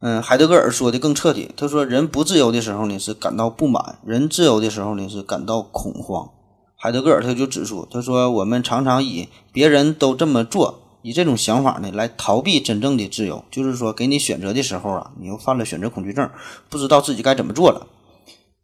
[0.00, 6.28] 嗯，海德格尔说的更彻底，他说人不自由的时候呢是感到不满，人自由的时候呢是感到恐慌。
[6.76, 10.80] 海德格尔他就指出，他说我们常常以别人都这么做。
[11.02, 16.28] 以这种想法呢，来逃避真正的自由，就是说，给你选择的时候啊，你又犯了选择恐惧症，
[16.68, 17.86] 不知道自己该怎么做了。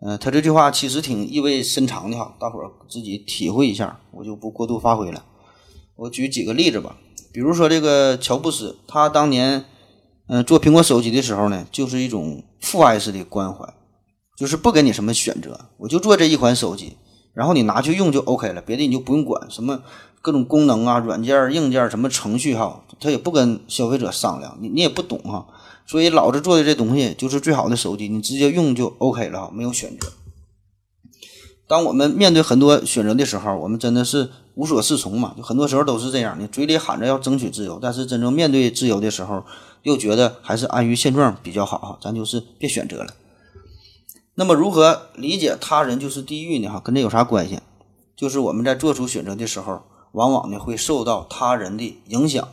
[0.00, 5.24] 嗯，他这句话其实挺意味深长的哈，大伙儿自己体会一下，我就不过度发挥了。
[5.96, 6.96] 我举几个例子吧，
[7.32, 9.64] 比如说这个乔布斯，他当年
[10.28, 13.66] 嗯做苹果手机的时候呢，就是一种父爱式的关怀，
[14.36, 16.98] 就是不给你什么选择，我就做这一款手机，
[17.32, 19.82] 然后你拿去用就 OK 了，别的你就不用管什么。
[20.20, 25.46] 各种功能啊，软件、硬件什么程序哈，他也不跟消费者商量，你你也不懂哈，
[25.86, 30.08] 所以老子做的这东西就是最好的手机，你直接用就 OK 了哈，没有选择。
[31.68, 39.44] 当我们面对很多选择的时候，我们真的是无所适从嘛，就很多时候都是这样，你嘴里喊着要争取自由，但是真正面对自由的时候，
[39.82, 43.14] 又觉得还是安于现状比较好哈，咱就是别选择了。
[44.34, 46.68] 那么如何理解他人就是地狱呢？
[46.68, 47.60] 哈，跟这有啥关系？
[48.16, 49.82] 就是我们在做出选择的时候。
[50.16, 52.48] 往往呢会受到他人的影响，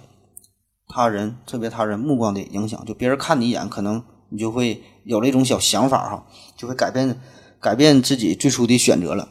[0.89, 6.25] 他人特别他人目光的影响，就别人看你一眼，可能你就会有了一种小想法哈，
[6.57, 7.17] 就会改变
[7.61, 9.29] 改变自己最初的选择了。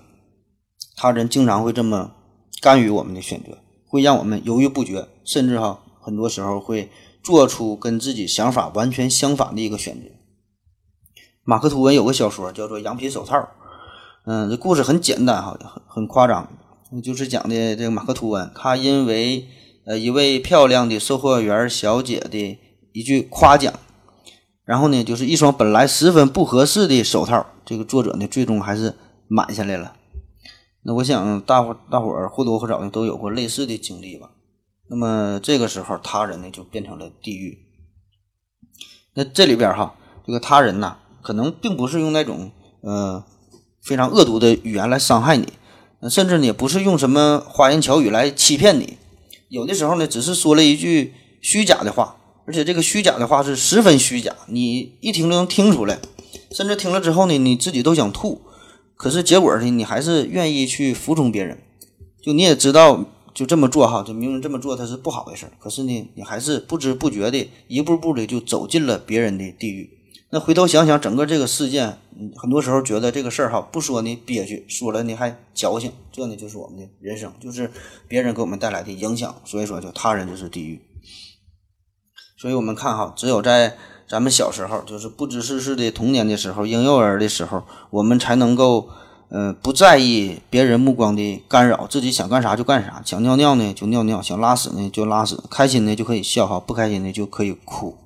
[0.96, 2.12] 他人经常会这么
[2.62, 6.90] 干预我们的选择，会让我们犹豫不决，甚至哈很多时候会
[7.22, 10.08] 做出跟自己想法完全相反的一个选择。
[11.44, 13.36] 马克吐温有个小说叫做《羊皮手套》，
[14.24, 16.48] 嗯，这故事很简单哈，很很夸张。
[17.00, 19.46] 就是讲的这个马克吐温，他因为
[19.86, 22.58] 呃一位漂亮的售货员小姐的
[22.92, 23.72] 一句夸奖，
[24.64, 28.94] 然后呢，就是一双本来十分不合适的手套，这个作者呢最终还是
[29.28, 29.96] 买下来了。
[30.82, 34.32] 那我想大伙大伙或多或少的都有过类似的经历吧。
[34.90, 37.58] 那么这个时候，他人呢就变成了地狱。
[39.14, 39.94] 那这里边哈，
[40.26, 42.50] 这个他人呐，可能并不是用那种
[42.82, 43.24] 呃
[43.80, 45.46] 非常恶毒的语言来伤害你。
[46.10, 48.98] 甚至呢，不是用什么花言巧语来欺骗你，
[49.48, 56.00] 有的时候呢，只是说了一句虚假的话，而且这个虚假的话是十分虚假，你一听就能听出来，
[56.50, 58.42] 甚至听了之后呢，你自己都想吐，
[58.96, 61.58] 可是结果呢，你还是愿意去服从别人，
[62.20, 69.90] 就你也知道就这么做哈，就明明这么做它是不好的事儿，可是呢，你还是不知不觉的一步步的就走进了别人的地狱。
[70.34, 77.70] 那回头想想整个这个事件，嗯很多时候觉得这个事儿哈，不说呢憋屈，说了呢还矫情，这呢就是我们的人生，就是
[78.08, 79.34] 别人给我们带来的影响。
[79.44, 80.80] 所以说，就他人就是地狱。
[82.38, 83.76] 所以我们看哈，只有在
[84.08, 88.88] 咱们小时候，就是不知世事的童年的时候，婴幼儿的时候，我们才能够，
[89.28, 97.98] 呃，不在意别人目光的干扰，自己想干啥就干啥，想尿尿呢就尿尿，想拉屎呢就拉屎，开心呢就可以笑哈，不开心呢就可以哭。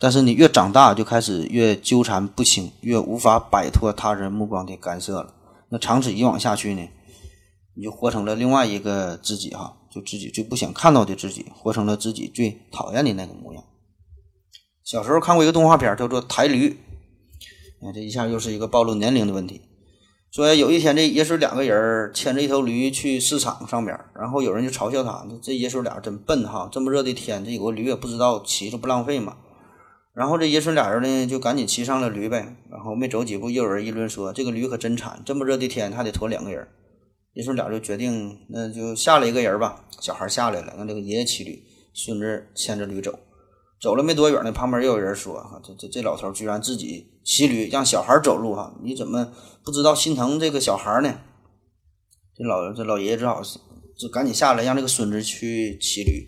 [0.00, 5.34] 但是你越长大，就开始越纠缠不清，越无法摆脱他人目光的干涉了。
[5.70, 6.88] 那长此以往下去呢，
[7.74, 13.64] 你就活成了另外一个自己哈，就自己最不想看到的自己，活成了自己最讨厌的那个模样。
[14.84, 16.70] 小时候看过一个动画片，叫做《抬驴》，
[17.82, 19.62] 哎，这一下又是一个暴露年龄的问题。
[20.30, 29.36] 说有一天，这爷孙两个人牵着一头驴去市场上边，然后有人就嘲笑他：“这爷孙俩真笨哈，这么热的天，这有个驴也不知道骑着不浪费嘛。”
[30.18, 32.56] 然后这爷孙俩人呢，就赶紧骑上了驴呗。
[32.68, 36.66] 然后没走几步，又有人议论说：“这个驴可真惨，这么热的天还得驮两个人。”
[37.34, 39.84] 爷孙俩就决定，那就下来一个人吧。
[40.00, 41.62] 小孩下来了，让这个爷爷骑驴，
[41.94, 43.16] 孙子牵着驴走。
[43.80, 48.76] 走了没多远呢，旁边又有人说：“哈，这这这老头居然自己骑驴，让小孩走路哈？
[48.82, 49.32] 你怎么
[49.64, 51.14] 不知道心疼这个小孩呢？”
[52.34, 53.40] 这老这老爷爷只好
[53.96, 56.26] 就赶紧下来，让这个孙子去骑驴。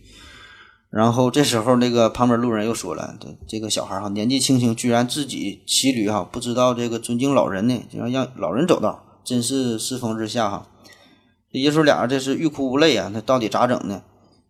[0.90, 10.66] 然后这时候，那个旁边路人又说了：“这这个小孩哈，年纪轻轻，居然自己骑驴哈，不知道这个尊敬老人呢，竟然让老人走道，真是世风日下哈。”
[11.53, 14.03] 这爷叔俩这是欲哭无泪啊，那到底咋整呢？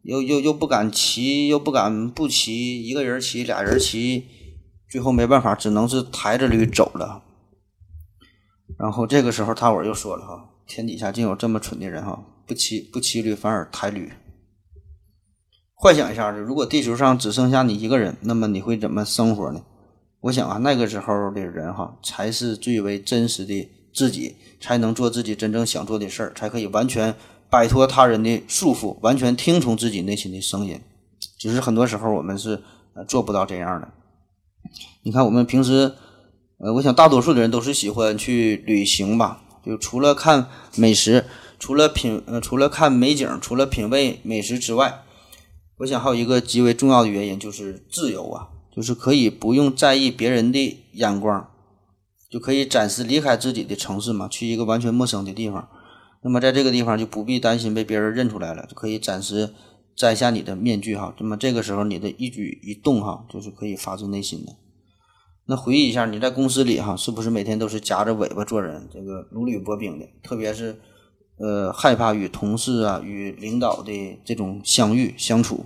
[0.02, 4.24] 又又又不敢骑，又不敢不骑，一个人骑，俩人骑，
[4.90, 7.22] 最后没办法，只能是抬着驴走了。
[8.78, 14.10] 然后这个时候，他伙又说了哈：“天底下竟有这么蠢的人哈，不骑不骑驴，反而抬驴。”
[15.82, 19.62] 幻想一下，如果地球上只剩下你一个人，那么你会怎么生活呢？
[20.20, 27.14] 我想啊，那个时候的人哈，才是最为真实的自己，才能做自己真正想做的事儿，才可以完全
[27.48, 30.78] 摆脱他人的束缚，完全听从自己内心的声音。
[31.38, 32.60] 只是很多时候我们是
[32.92, 33.88] 呃做不到这样的。
[35.04, 35.94] 你看，我们平时，
[36.58, 41.24] 呃，我想大多数的人都是喜欢去旅行吧，就除了看美食，
[41.58, 45.04] 除了品，呃，除了看美景，除了品味美食之外。
[45.80, 51.48] 我想还有一个极为重要的原因就是自由啊，就是可以不用在意别人的眼光，
[52.30, 55.66] 就可以暂时离开自己的城市嘛，去一个完全陌生的地方。
[56.22, 59.54] 那么在这个地方就不必担心被别人认出来了，就可以暂时
[59.96, 61.14] 摘下你的面具哈。
[61.18, 64.52] 那么这个时候你的一举一动哈，就是可以发自内心的。
[65.46, 70.06] 那回忆一下你在公司里哈，是不是每天都是夹着尾巴做人，这个如履薄冰的？
[70.22, 70.78] 特别是。
[71.42, 75.64] 呃，害怕与同事啊、与领导的这种相遇相处。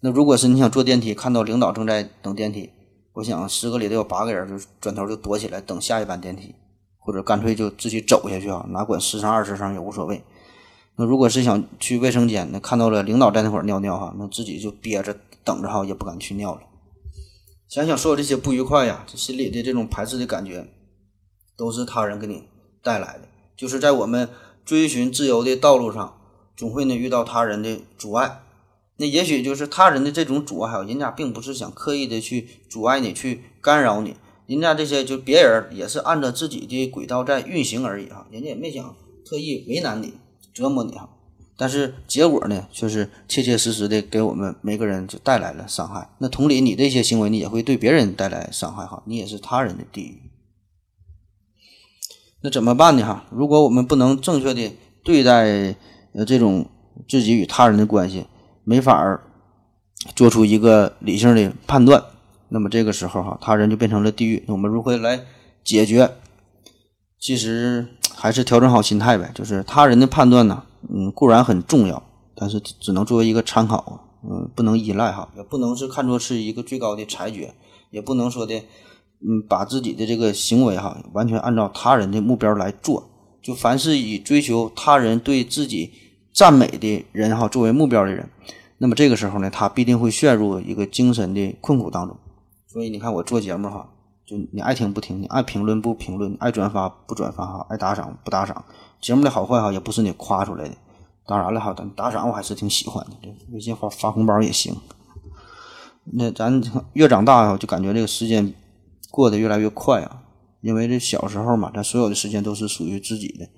[0.00, 2.68] 那如果是你想坐电梯，看到领导正在等电梯，
[3.14, 6.54] 我想十个里头有八个人就转头就躲起来等下一班电梯，
[6.98, 10.22] 或者干脆就自己走下去啊，哪管十声二十声也无所谓。
[10.96, 16.60] 那如果是想去卫生间，那看到了领导在那会儿尿尿哈，那自己就憋着等着哈，也不敢去尿了。
[17.66, 20.68] 想想所有这些不愉快呀，这心里的这种排斥的感觉，
[21.56, 22.42] 都是他人给你
[22.82, 23.22] 带来的，
[23.56, 24.28] 就是在我们。
[24.66, 26.18] 追寻自由的道路上，
[26.56, 28.42] 总会呢遇到他人的阻碍。
[28.96, 40.14] 那也许就是他人的这种阻碍，人家并不是想刻意的去阻碍你、去干扰你，人家这些就别人也是按照自己的轨道在运行而已哈，人家也没想特意为难你、
[40.52, 41.08] 折磨你哈。
[41.58, 46.10] 但是结果呢，却是切切实实的给我们每个人就带来了伤害。
[46.18, 50.22] 那同理，你这些行为呢，也会对别人带来伤害哈，你也是他人的地狱。
[52.46, 53.04] 那怎么办呢？
[53.04, 55.74] 哈，如果我们不能正确的对待
[56.12, 56.64] 呃这种
[57.08, 58.24] 自己与他人的关系，
[58.62, 59.20] 没法儿
[60.14, 62.04] 做出一个理性的判断，
[62.50, 64.44] 那么这个时候哈，他人就变成了地狱。
[64.46, 65.24] 那我们如何来
[65.64, 66.12] 解决？
[67.18, 69.32] 其实 还是调整好心态呗。
[69.34, 72.00] 就是他人的判断呢，嗯，固然很重要，
[72.36, 77.52] 但是只能作为一个参考，嗯，不能依赖哈，也不能是看作是一个最高的裁决，
[77.90, 78.62] 也不能说的。
[79.20, 83.10] 嗯，把自己的这个行为哈，完全按照他人的目标来做。
[83.42, 85.92] 就凡是以追求他人对自己
[86.32, 88.28] 赞美的人哈作为目标的人，
[88.78, 92.16] 那么这个时候呢，他必定会陷入一个精神的困苦当中。
[92.66, 93.88] 所以你看我做节目哈，
[94.26, 98.64] 就你爱听不听，你爱评论不评论，爱转发不转发哈，爱打赏不打赏，
[99.00, 100.74] 节目的好坏哈也不是你夸出来的。
[101.24, 104.76] 当然了哈，咱打赏我还是挺喜欢的，微信发发红包也行。
[106.12, 106.60] 那咱
[106.94, 108.52] 越长大哈，就感觉这个时间。
[109.16, 110.24] 过得越来越快啊，
[110.60, 113.48] 因为这小时候嘛，咱所有的时间都是属于自己的，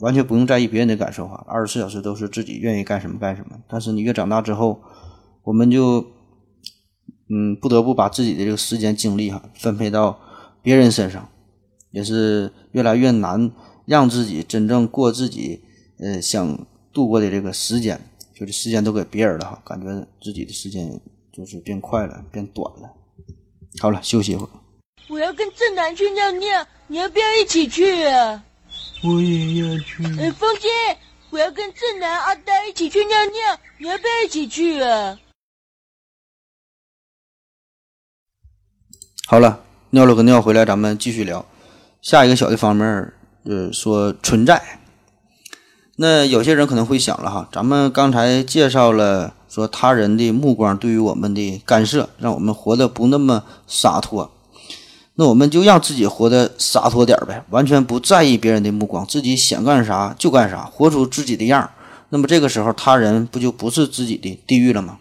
[0.00, 3.58] 完全不用在意别人的感受哈，二十四小时都是自己愿意干什么干什么。
[3.68, 4.80] 但是你越长大之后，
[5.42, 6.06] 我们就
[7.28, 10.18] 嗯，不得不把自己的这个时间精力哈分配到
[10.62, 11.28] 别人身上，
[11.90, 13.52] 也是越来越难
[13.84, 15.60] 让自己真正过自己
[15.98, 18.00] 呃想度过的这个时间，
[18.34, 20.98] 就是时间都给别人了哈，感觉自己的时间
[21.30, 22.94] 就是变快了，变短了。
[23.78, 24.50] 好了，休息一会儿。
[25.10, 28.40] 我要跟正南去尿尿，你要不要一起去啊？
[29.02, 30.04] 我也要去。
[30.20, 30.68] 哎，风姐，
[31.30, 35.18] 我要跟正南、阿呆一起去尿尿，你要不要一起去啊？
[39.26, 41.44] 好了，尿了个尿回来，咱们继续聊
[42.00, 44.62] 下一个小的方面，呃，说存在。
[45.96, 54.30] 那有些人可能会想了哈，咱们刚才介绍了说他人的目光对于我们的干涉，让我们活得不那么洒脱。
[55.16, 61.70] 那我们就让自己活得洒脱点呗，完全不在意别人的目光，自己想干啥就干啥，活出自己的样。
[62.08, 64.98] 那么这个时候，他人不就不是自己的地狱了吗？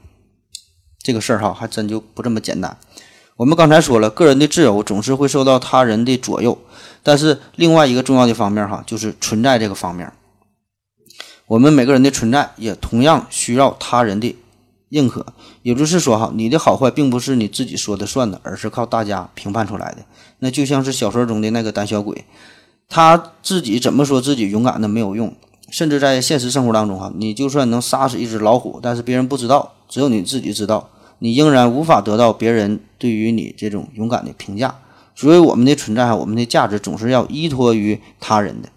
[1.01, 2.77] 这个事儿哈，还真就不这么简单。
[3.37, 6.59] 我们刚才说了，个人的自由总是会受到他人的左右，
[7.01, 10.11] 但是另外一个重要的方面哈，就是存在这个方面。
[11.47, 14.35] 我们每个人的存在也同样需要他人的
[14.89, 15.25] 认可，
[15.61, 19.97] 也就是说哈，你的好坏并不是你自己说的算的，而是靠大家评判出来的。
[20.39, 22.25] 那就像是小说中的那个胆小鬼，
[22.87, 25.33] 他自己怎么说自己勇敢的没有用，
[25.69, 30.89] 甚至在现实生活当中哈，你就算能杀死一只老虎，但是别人不知道，只有你自己知道。
[31.21, 34.79] 你仍然无法得到别人对于你这种勇敢的评价，
[35.13, 38.69] 所以我们的存在，我们的价值总是要依托于他人的。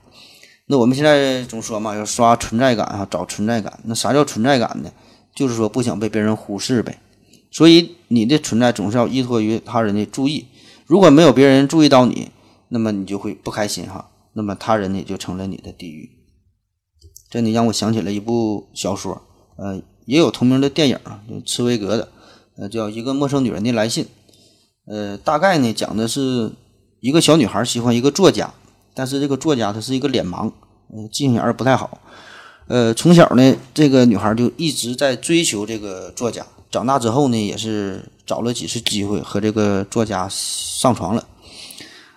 [0.66, 3.78] 那我们现在总说嘛，要刷存在感啊，找存在感。
[3.84, 4.90] 那啥叫存在感呢？
[5.34, 6.98] 就是说不想被别人忽视呗。
[7.50, 10.46] 所以你的存在总是要依托于他人的注意。
[10.86, 12.30] 如果没有别人注意到你，
[12.68, 14.10] 那么你就会不开心哈。
[14.34, 16.10] 那么他人呢，就成了你的地狱。
[17.30, 19.22] 这你让我想起了一部小说，
[19.56, 22.08] 呃，也有同名的电影啊，就茨威格的。
[22.58, 24.06] 呃，叫一个陌生女人的来信，
[24.86, 26.52] 呃，大概呢讲的是
[27.00, 28.52] 一个小女孩喜欢一个作家，
[28.94, 30.52] 但是这个作家他是一个脸盲，
[30.90, 31.98] 呃，记性也不太好，
[32.72, 41.22] 呃，从小呢这个女孩就一直在追求这个作家，长大之后呢也是找了几次机会和这个作家上床了，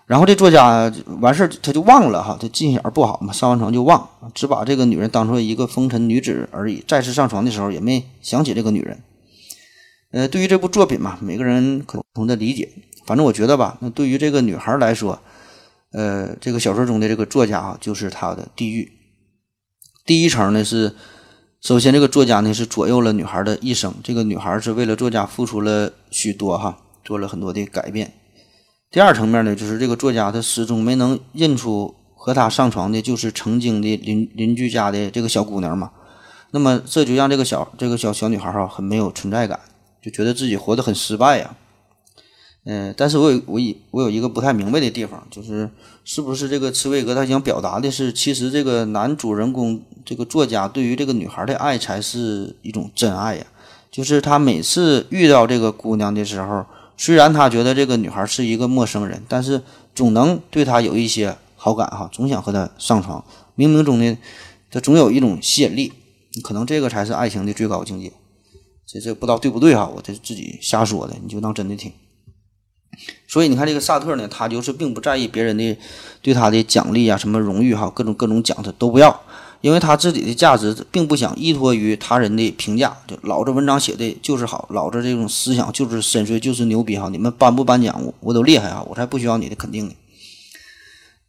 [0.05, 0.89] 然后这作家
[1.19, 9.03] 完事儿他就忘了哈，他记性儿不好嘛，上完床就忘，只把这个女人当做一个风尘女子而已，再次上床的时候也没想起这个女人。
[10.11, 12.69] 呃，对于这部作品嘛，每个人可不同的理解。
[13.05, 15.19] 反正我觉得吧，那对于这个女孩来说，
[15.91, 18.89] 呃，这个小说中的这个作家啊，就是她的地狱。
[20.05, 20.93] 第一层呢是，
[21.59, 28.13] 首先这个作家呢是左右了女孩的一生，这个女孩是为了作家付出了许多哈，做了很多的改变。
[28.91, 35.91] 第二层面呢，就是这个作家他始终没能认出和他上床的就是曾经的邻邻居家的这个小姑娘嘛，
[36.51, 39.59] 那么这就让这个小这个小小女孩哈很没有存在感。
[40.03, 41.55] 就觉得自己活得很失败呀，
[42.65, 45.69] 嗯，但是我有我有我有一个不太明白的地方，就是
[46.03, 53.45] 是不是这个茨威格他想表达的是，其实这个男主人公这个作家对于这个女孩的爱才是一种真爱呀？
[53.91, 56.65] 就是他每次遇到这个姑娘的时候，
[56.97, 59.61] 虽然他觉得这个女孩是一个陌生人，但是
[59.93, 63.23] 总能对她有一些好感哈，总想和她上床，
[63.55, 64.17] 冥冥中呢，
[64.71, 65.93] 他总有一种吸引力，
[66.43, 68.11] 可能这个才是爱情的最高境界。
[68.87, 69.87] 这这不知道对不对哈？
[69.95, 71.93] 我这自己瞎说的，你就当真的听。
[73.35, 75.77] 所以你看这个萨特呢，他就是并不在意别人的
[76.21, 79.23] 对他的奖励啊，什么荣誉哈，各种各种奖他都不要，
[79.59, 82.95] 因为他自己的价值并不想依托于他人的评价。
[83.05, 87.09] 就老子文章写的就是好，老子这种思想就是深邃，就是牛逼哈！
[87.09, 89.93] 你们颁不颁奖我我都厉害哈，我才不需要你的肯定呢。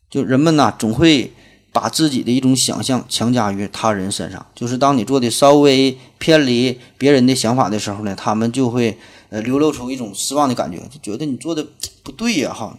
[0.09, 1.33] 就人们呐，总会。
[1.73, 8.97] 把自己的一种想象强加于他人身上，就是当你做的稍微偏离别人的想法的时候呢，他们就会
[9.31, 11.67] 呃流露出一种失望的感觉，就觉得你做的
[12.03, 12.77] 不对呀，哈，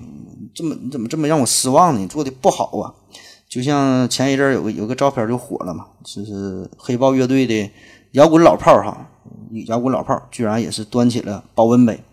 [0.54, 2.00] 这么你怎么这么让我失望呢？
[2.00, 2.94] 你做的不好啊！
[3.50, 7.70] 就像前一阵有个有个照片就火了嘛，就是黑豹乐队的
[8.12, 9.10] 摇滚老炮儿哈，
[9.68, 12.04] 摇滚老炮儿居然也是端起了保温杯。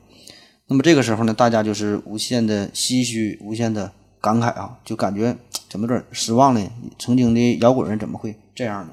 [0.67, 5.37] 那么这个时候呢，大家就是无限的唏嘘，无限的感慨啊，就感觉。
[5.67, 6.71] 怎么着失望呢？
[7.01, 8.93] 曾经的摇滚人怎么会这样呢？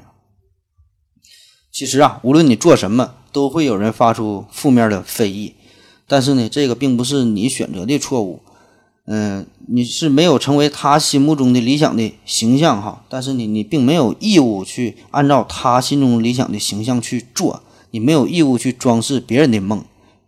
[1.72, 5.54] 其实啊，无论你做什么，都会有人发出负面的非议。
[6.08, 8.42] 但是呢，这个并不是你选择的错误。
[9.06, 13.04] 嗯，你是没有成为他心目中的理想的形象哈。
[13.10, 17.64] 但是你，你并没有义务去按照他心中理想的形象去做。
[17.90, 19.84] 你没有义务去装饰别人的梦。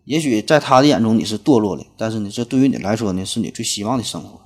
[0.05, 4.41] 也许在他的眼中你是堕落的，但是呢，这对于你来说呢，是你最希望的生活。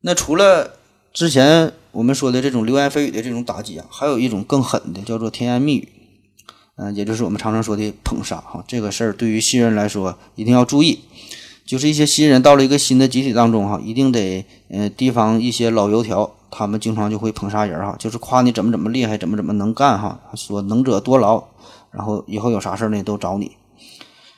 [0.00, 0.76] 那除了
[1.12, 5.88] 之前我们说的这种流言蜚语的这种打击啊，还有一种更狠的，叫做甜言蜜语。
[6.80, 8.64] 嗯，也就是我们常常说的捧杀哈。
[8.66, 11.00] 这个事儿对于新人来说一定要注意，
[11.66, 21.42] 就是一些新人到了一个新的集体当中哈，一定得呃提防一些老油条，他们经常就会捧杀人哈，就是夸你怎么怎么厉害，怎么怎么能干哈，说能者多劳，
[21.90, 23.52] 然后以后有啥事儿呢都找你。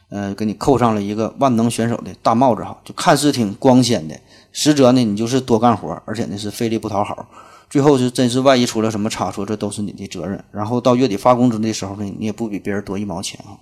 [0.08, 4.18] 呃，给你扣上了一个万能选手的大帽子哈，就看似挺光鲜的，
[4.50, 7.28] 实则呢，你就是多干活，而且呢是费力不讨好，
[7.70, 10.44] 最后是真是万一出了什么差错，这都是你的责任。
[10.50, 13.56] 然后到月底发工资的时候呢，你也不比别人多一毛钱啊。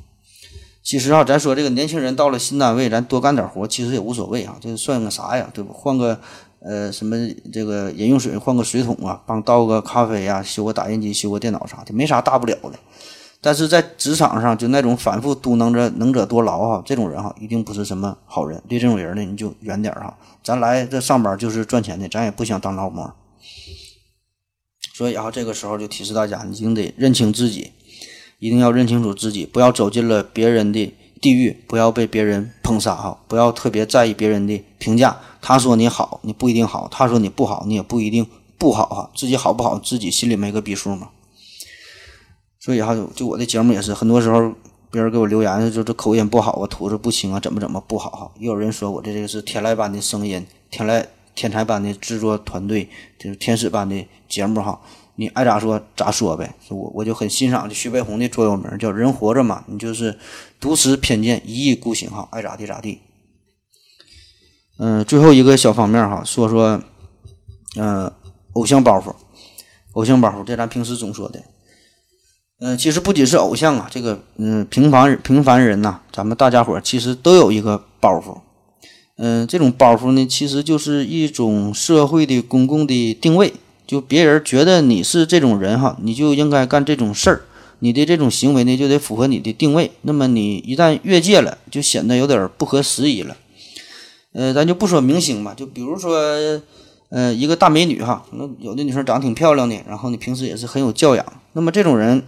[0.83, 5.71] 其实啊，咱说这个年轻人到了新单位，咱多干点活，其实也无所谓啊，这算个啥呀，对不？
[5.75, 6.19] 换个
[6.61, 7.15] 呃什么
[7.53, 12.73] 这个饮用水，换个水桶啊，帮倒个咖啡呀，修个打印机，修个电脑啥的，没啥大不了的。
[13.43, 18.63] 但是在职场上，就那种反复嘟囔着“能者多劳”哈，这种人哈，一定不是什么好人。
[18.67, 20.17] 对这种人呢，你就远点哈。
[20.43, 23.13] 咱来这上班就是赚钱的，咱也不想当劳模。
[24.99, 27.71] 所以啊，这个时候就提示大家，你一定得认清自己，
[28.41, 35.21] 一定要认清楚自己，不要走进了别人的地狱，不要被别人捧杀哈，不要特别在意别人的评价。
[35.41, 38.27] 他说你好，你不一定好；他说你不好，你也不一定
[38.59, 39.09] 不好哈。
[39.15, 41.11] 自己好不好，自己心里没个逼数嘛。
[42.59, 44.53] 所以哈，就我的节目也是，很多时候
[44.91, 48.33] 别人给我留言，就这口音不好啊，吐字不清啊，怎么怎么不好哈。
[48.41, 51.05] 也有人说我这这个是天籁般的声音，天籁
[51.39, 54.81] 天才般的制作团队，就是天使般的节目哈。
[55.15, 56.53] 你爱咋说咋说呗。
[56.69, 60.19] 我我就很欣赏这徐悲鸿的座右铭，叫人活着嘛，你就是
[60.59, 62.99] 独持偏见，一意孤行哈，爱咋地咋地。
[64.79, 66.83] 嗯，最后一个小方面哈，说说
[67.77, 68.13] 嗯，
[68.55, 69.15] 偶像包袱，
[69.93, 71.41] 偶像包袱，这咱平时总说的。
[72.59, 78.41] 嗯，其实不仅是偶像啊，这个嗯，平凡平凡人呐，咱们大家伙其实都有一个包袱。
[79.19, 83.53] 嗯，这种包袱呢，其实就是一种社会的公共的定位，
[83.85, 87.43] 就别人觉得你是这种人哈，你就应该干这种事儿，
[87.81, 89.91] 你的这种行为呢就得符合你的定位。
[90.03, 93.37] 那么你一旦越界了，就显得有点不合时宜了。
[94.33, 96.17] 呃，咱就不说明星吧，就比如说，
[97.09, 102.23] 呃，一个大美女哈，那有的女生长得挺漂亮的，然后你平时也是很有教养，那么这种人。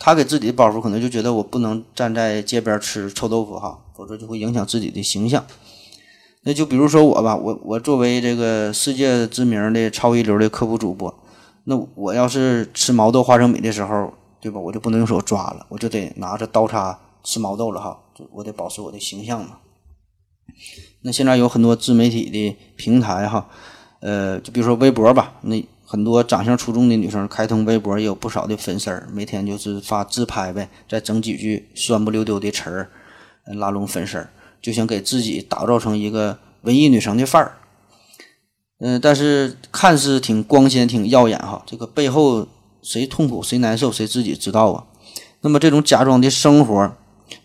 [0.00, 5.44] 他给自己的包袱可能就觉得我不能站在街边吃臭豆腐哈，否则就会影响自己的形象。
[6.48, 11.14] 那就比如说我吧，我我作为这个世界知名的超一流的科普主播，
[11.64, 14.58] 那我要是吃毛豆花生米的时候，对吧？
[14.58, 17.98] 我就不能用手抓了，我就得拿着刀叉吃毛豆了哈，
[18.32, 19.58] 我得保持我的形象嘛。
[21.02, 23.46] 那现在有很多自媒体的平台哈，
[24.00, 25.62] 呃，就比如说微博吧，那。
[25.90, 32.90] 很多长相出众的女生开通微博也有不少的粉丝儿，每天就是发自拍呗，再整几句酸不溜丢的词儿，
[33.54, 34.28] 拉拢粉丝儿，
[34.60, 37.58] 就想给自己打造成一个文艺女神的范儿。
[38.80, 42.46] 嗯，但是看似挺光鲜、挺耀眼哈，这个背后
[42.80, 44.86] 谁痛苦、谁难受，谁自己知道啊。
[45.40, 46.96] 那么这种假装的生活，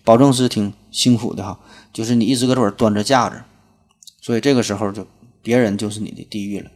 [0.03, 1.59] 保证是挺辛苦的哈，
[1.91, 3.41] 就是你一直搁这儿端着架子，
[4.21, 5.07] 所以这个时候就
[5.41, 6.69] 别人就是你的地狱了。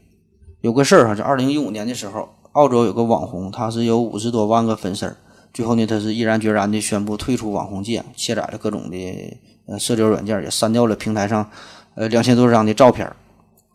[0.61, 5.17] 有个事儿哈，就二零一五年的时候，澳洲有个网红，他是有五十多万个粉丝儿，
[5.53, 9.37] 最后呢，他是毅然决然的宣布退出网红界，卸载了各种的
[9.67, 11.49] 呃社交软件，也删掉了平台上
[11.95, 13.11] 呃两千多张的照片。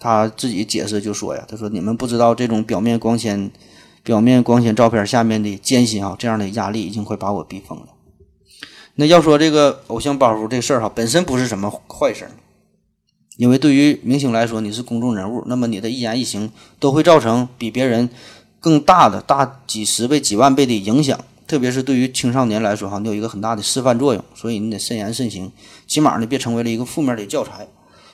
[0.00, 3.50] 他自己解释就说呀，他说你们不知道这种表面光鲜、
[4.02, 7.86] 表面光鲜照片下面的艰辛啊，这样的压力已经快把我逼疯了。
[8.96, 12.32] 那要说这个偶像包袱这事儿哈，本身不是什么坏事儿。
[13.36, 18.10] 因为对于明星来说，你是公众人物，那么你的一言一行都会造成比别人
[18.60, 21.18] 更大的大几十倍、几万倍的影响。
[21.52, 25.52] 特别是对于青少年来说，哈，你有一个很大的示范作用，所以你得慎言慎行，
[25.86, 27.68] 起码呢别成为了一个负面的教材。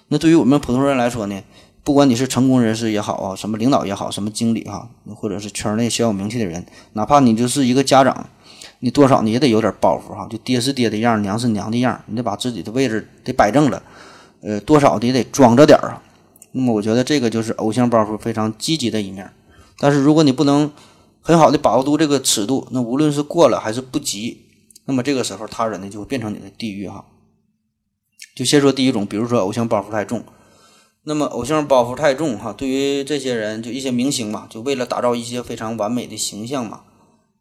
[0.08, 1.40] 那对于我们普通人来说呢，
[1.84, 8.28] 不管你是成功人士也好啊，什么领导也好，什么经理哈，或者是圈内小有名气的人，哪怕你就是一个家长，
[8.80, 13.80] 你多少你也得有点包袱哈，就爹是爹的样，娘是娘的样，你得把自己的位置得摆正了。
[14.40, 16.02] 呃，多少你得装着点儿啊。
[16.50, 19.30] 那么，我觉得这个就是偶像包袱非常积极的一面。
[19.78, 20.72] 但是，如果你不能
[21.28, 24.46] 很好的把握住这个尺度，那无论是过了还是不及，
[24.86, 27.04] 那么这个时候他人呢就会变成你的地狱哈。
[28.34, 30.24] 就先说第一种，比如说偶像包袱太重。
[31.02, 36.80] 那么，偶像包袱太重哈，对于这些人，就一些明星嘛，就为了打造一些非常完美的形象嘛，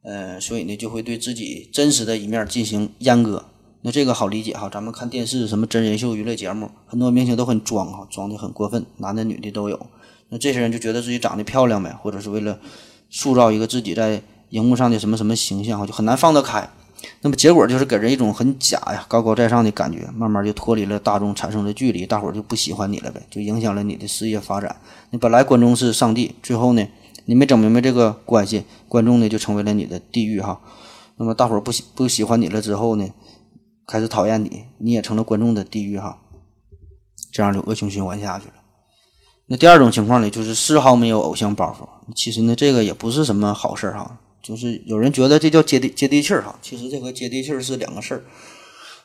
[0.04, 3.46] 呃，所以呢，就会对自己真实的一面进行阉割。
[3.84, 9.88] 那这个好理解哈，咱们看电视什么真人秀娱乐节目，很多明星都很装哈，装的很过分，男的女的都有。
[10.28, 12.60] 那这些人就觉得自己长得漂亮呗，或者是为了
[13.10, 16.70] 塑造一个自己在荧幕上的什么什么形象，就很难放得开。
[17.22, 24.76] 那么结果就是给人一种很假呀、高高在上的感觉，慢慢就脱离了大众，产生了距离，大伙儿就不喜欢你了呗，就影响了你的事业发展。
[25.12, 26.88] 你本来观众是上帝，最后呢，
[27.26, 30.60] 你没整明白这个关系，观众呢就成为了你的地狱哈。
[31.18, 33.08] 那么大伙儿不喜不喜欢你了之后呢，
[33.86, 36.18] 开始讨厌你，你也成了观众的地狱哈，
[37.32, 38.54] 这样就恶性循环下去了。
[39.46, 41.97] 那第二种情况呢，就是丝毫没有偶像包袱。
[42.16, 44.18] 其实呢，这个也不是什么好事儿哈。
[44.42, 48.24] 就是有人觉得这叫接地接地气儿哈，其实这和接地气儿是两个事儿。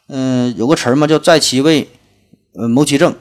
[0.07, 1.89] 嗯，有个词儿嘛，叫在其位，
[2.53, 3.15] 呃，谋其政，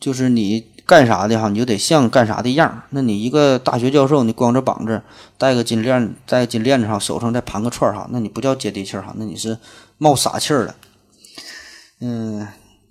[0.00, 2.82] 就是你干啥的哈，你就得像干啥的样儿。
[2.90, 5.02] 那你一个大学教授，你光着膀子，
[5.36, 9.58] 戴个金链，戴金链子上，手上再盘个串儿哈，那你不叫接地气儿哈，那你是
[9.98, 10.74] 冒傻气儿的。
[12.00, 12.46] 嗯。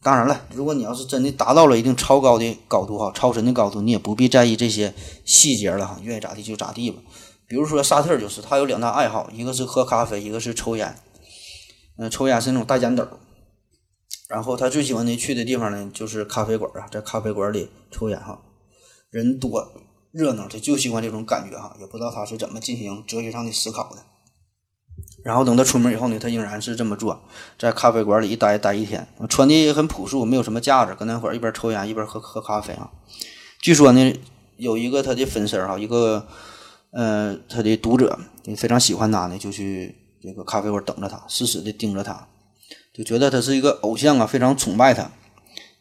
[0.06, 4.94] 当然了，如果你要是真的达到了一定超高的高度哈，超神的高度，你也不必在意这些
[5.26, 7.02] 细节了哈，愿意咋地就咋地吧。
[7.48, 10.96] 比如说沙特就是，他有两大爱好，一个是喝咖啡，一个是抽烟。
[11.98, 13.08] 嗯，抽烟是那种大烟斗。
[14.30, 18.40] 然后他最喜欢的去的地方呢，就是咖啡馆啊，在咖啡馆里抽烟哈，
[19.10, 19.68] 人多
[20.12, 23.98] 热闹，他就喜欢这种感觉哈，也不知道他是怎么进行哲学上的思考的。
[25.26, 27.20] 然后等他出门以后呢，他仍然是这么做，
[27.58, 32.92] 在咖啡馆里一待待一天，穿的也很朴素，没有什么架子，搁那会儿一边抽烟一边喝喝咖啡啊。
[33.60, 34.14] 据说呢，
[34.58, 36.28] 有一个他的粉丝哈，一个
[36.92, 42.28] 呃他的读者也非常喜欢他呢，就去这个咖啡馆等着他，死死的盯着他，
[42.94, 45.10] 就觉得他是一个偶像啊，非常崇拜他。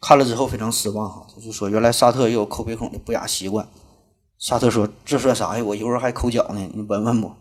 [0.01, 3.67] 看了之后非常失望哈，就说原来沙特也有抠鼻孔的不雅习惯。
[4.39, 5.63] 沙特说这算啥呀？
[5.63, 7.31] 我一会儿还抠脚呢，你闻闻不？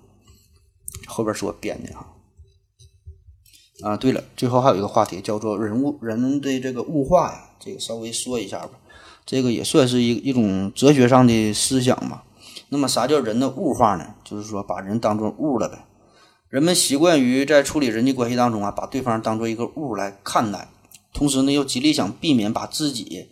[1.06, 2.06] 后边是我编的哈，
[3.82, 8.70] 啊，对了，最后还有一个话题叫做人物人的这个物化呀，这个稍微说一下吧，
[9.26, 12.24] 这个也算是一一种哲学上的思想吧。
[12.70, 14.14] 那么啥叫人的物化呢？
[14.24, 15.84] 就是说把人当做物了呗。
[16.48, 20.68] 人们习惯于在处理人际关系当中啊，把对方当做一个物来看待，
[21.12, 23.28] 同时呢又极力想避免把自己，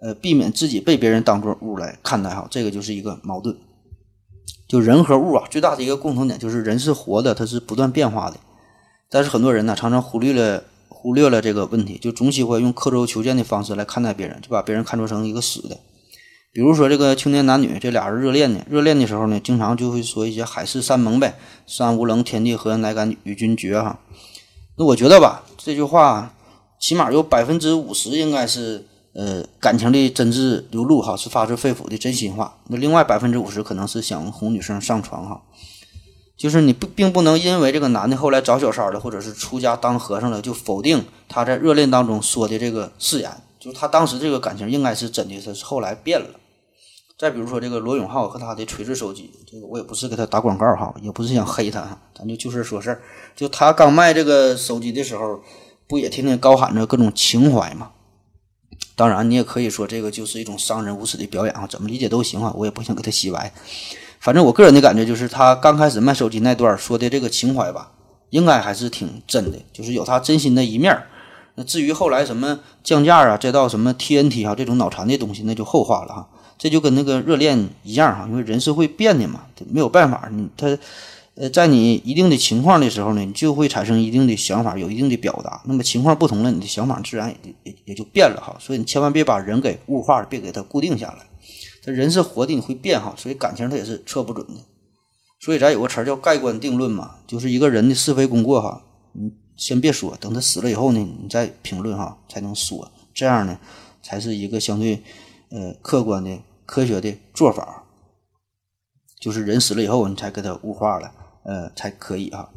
[0.00, 3.56] 呃，避免自己被别人当做物来看待哈，这个就是一个矛盾。
[4.68, 8.36] 就人和物啊，最大的一个共同点就是人是活的，它是不断变化的。
[9.08, 15.78] 但是很多人呢，常常忽略了忽略了这个问题，就总喜欢用刻舟求剑的方式来看待别人，就把别人看作成一个死的。
[16.52, 24.00] 比如说这个青年男女这俩人热恋呢，热恋的时候呢，经常就会说一些海誓山盟呗，“山无棱，天地合，乃敢与君绝”哈。
[24.76, 26.34] 那我觉得吧，这句话
[26.80, 28.86] 起码有百分之五十应该是。
[29.16, 32.58] 呃，感情的真挚流露哈，是发自肺腑的真心话。
[32.66, 35.42] 那另外百分之五十可能是想哄女生上床哈，
[36.36, 43.30] 就是你不并不能因为这个男的后来找小三了，或者是出家当和尚了，就否定他在热恋当中说的这个誓言。
[43.58, 46.26] 就是他当时这个感情应该是真的，他是后来变了。
[47.18, 53.00] 再比如说这个罗永浩和他的锤子手机，这个我也不是给他打广告哈，也不是想黑他哈，咱就就事说事儿。
[53.34, 55.40] 就他刚卖这个手机的时候，
[55.88, 57.92] 不也天天高喊着各种情怀吗？
[58.96, 63.52] 当然，你也可以说这个就是一种伤人无耻的表演啊，怎么理解都行啊，我也不想给他洗白。
[64.18, 67.92] 反正我个人的感觉就是，他刚开始卖手机那段说的这个情怀吧，
[68.30, 70.98] 应该还是挺真的，就是有他真心的一面。
[71.56, 76.28] 那至于后来什么降价啊，再到什么 TNT 啊这种脑残的东西，那就后话了哈。
[76.56, 80.76] 这就跟那个热恋一样哈，因为人是会变的嘛，没有办法，他。
[81.38, 85.60] 呃，在你一定的情况的时候呢，你就会产生一定的想法，有一定的表达。
[85.66, 88.56] 那么情况不同了，你的想法自然也也也就变了哈。
[88.58, 91.26] 所以你千万别把人给物化，别给他固定下来。
[91.82, 93.14] 这人是活的，你会变哈。
[93.18, 94.54] 所以感情它也是测不准的。
[95.38, 98.82] 所以咱有个词儿叫盖棺定论嘛，就是一个人的是非功过哈，
[99.12, 102.90] 你先别说，等他死了以后呢，你再评论哈，才能说。
[103.12, 103.58] 这样呢，
[104.02, 105.02] 才是一个相对
[105.50, 107.84] 呃客观的科学的做法。
[109.20, 111.12] 就是人死了以后，你才给他物化了。
[111.46, 112.48] 呃，才可以啊。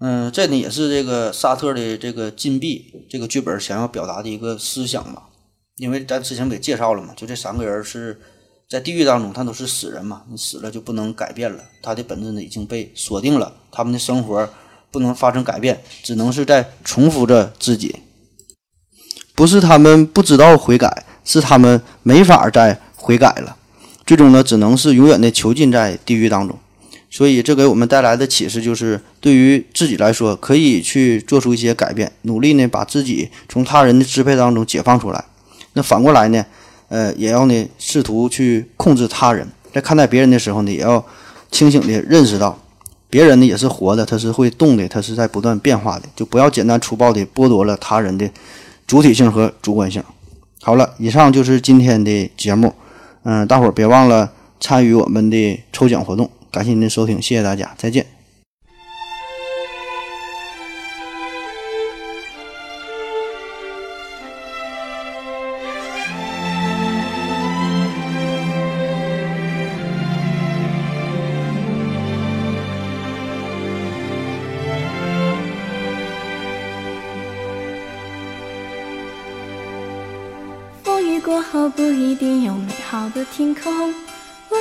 [0.00, 5.22] 嗯，这呢也是这个沙特的这个禁闭这个剧本想要表达的一个思想嘛。
[5.76, 8.18] 因为咱之前给介绍了嘛，就这三个人是
[8.66, 14.48] 在地狱当中，他都是死人嘛，你死了就不能改变了，他的本质呢已经被锁定了，他们的生活
[14.90, 17.96] 不能发生改变，只能是在重复着自己。
[19.34, 23.56] 不是他们不知道悔改，是他们没法再悔改了，
[24.06, 26.58] 最终呢只能是永远的囚禁在地狱当中。
[27.08, 35.24] 所以，这给我们带来的启示就是，对于自己来说，可以去做出一些改变，努力呢，把自己从他人的支配当中解放出来。
[35.74, 36.44] 那反过来呢，
[36.88, 39.46] 呃，也要呢，试图去控制他人。
[39.72, 41.02] 在看待别人的时候呢，也要
[41.50, 42.58] 清醒的认识到，
[43.08, 46.06] 别人呢也是活的，他是会动的，他是在不断变化的。
[46.16, 48.28] 就不要简单粗暴的剥夺了他人的
[48.86, 50.02] 主体性和主观性。
[50.60, 52.74] 好了，以上就是今天的节目。
[53.22, 54.30] 嗯，大伙儿别忘了
[54.60, 56.30] 参与我们的抽奖活动。
[56.56, 58.06] 感谢您的收听谢谢大家再见。
[80.82, 84.15] 风雨过后不一定有美好的天空。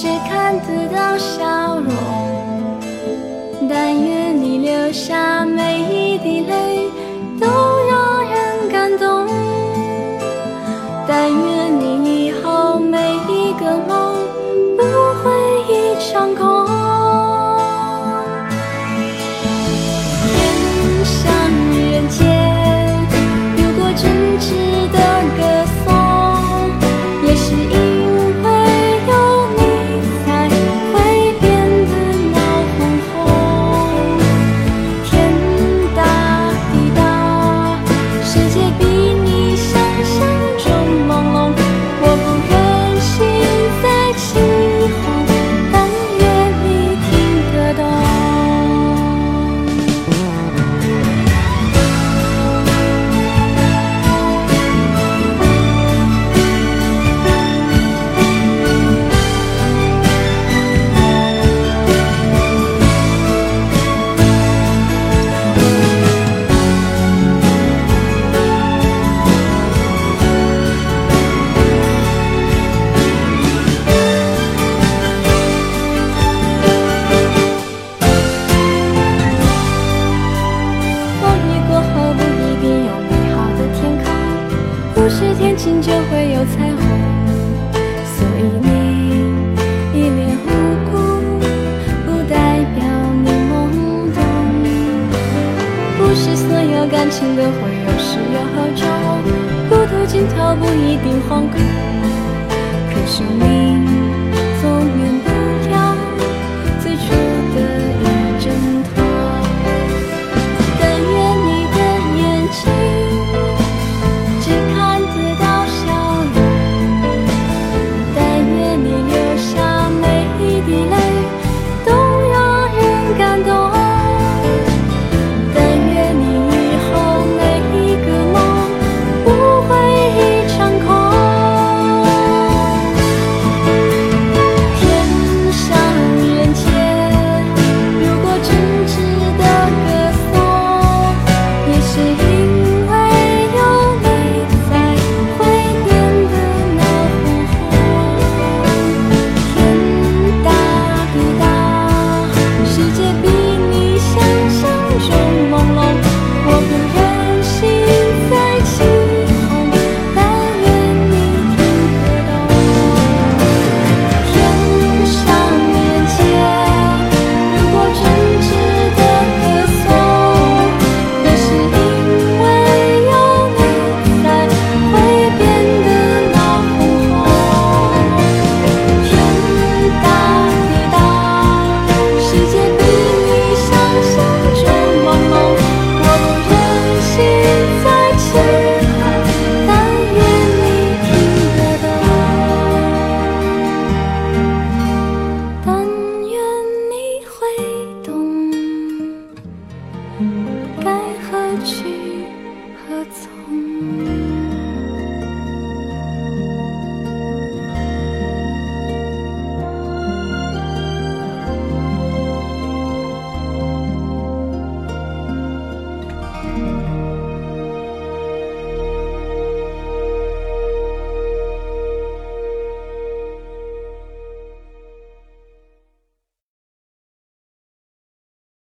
[0.00, 1.92] 只看得到笑容，
[3.68, 6.88] 但愿你流下每一滴泪
[7.40, 7.48] 都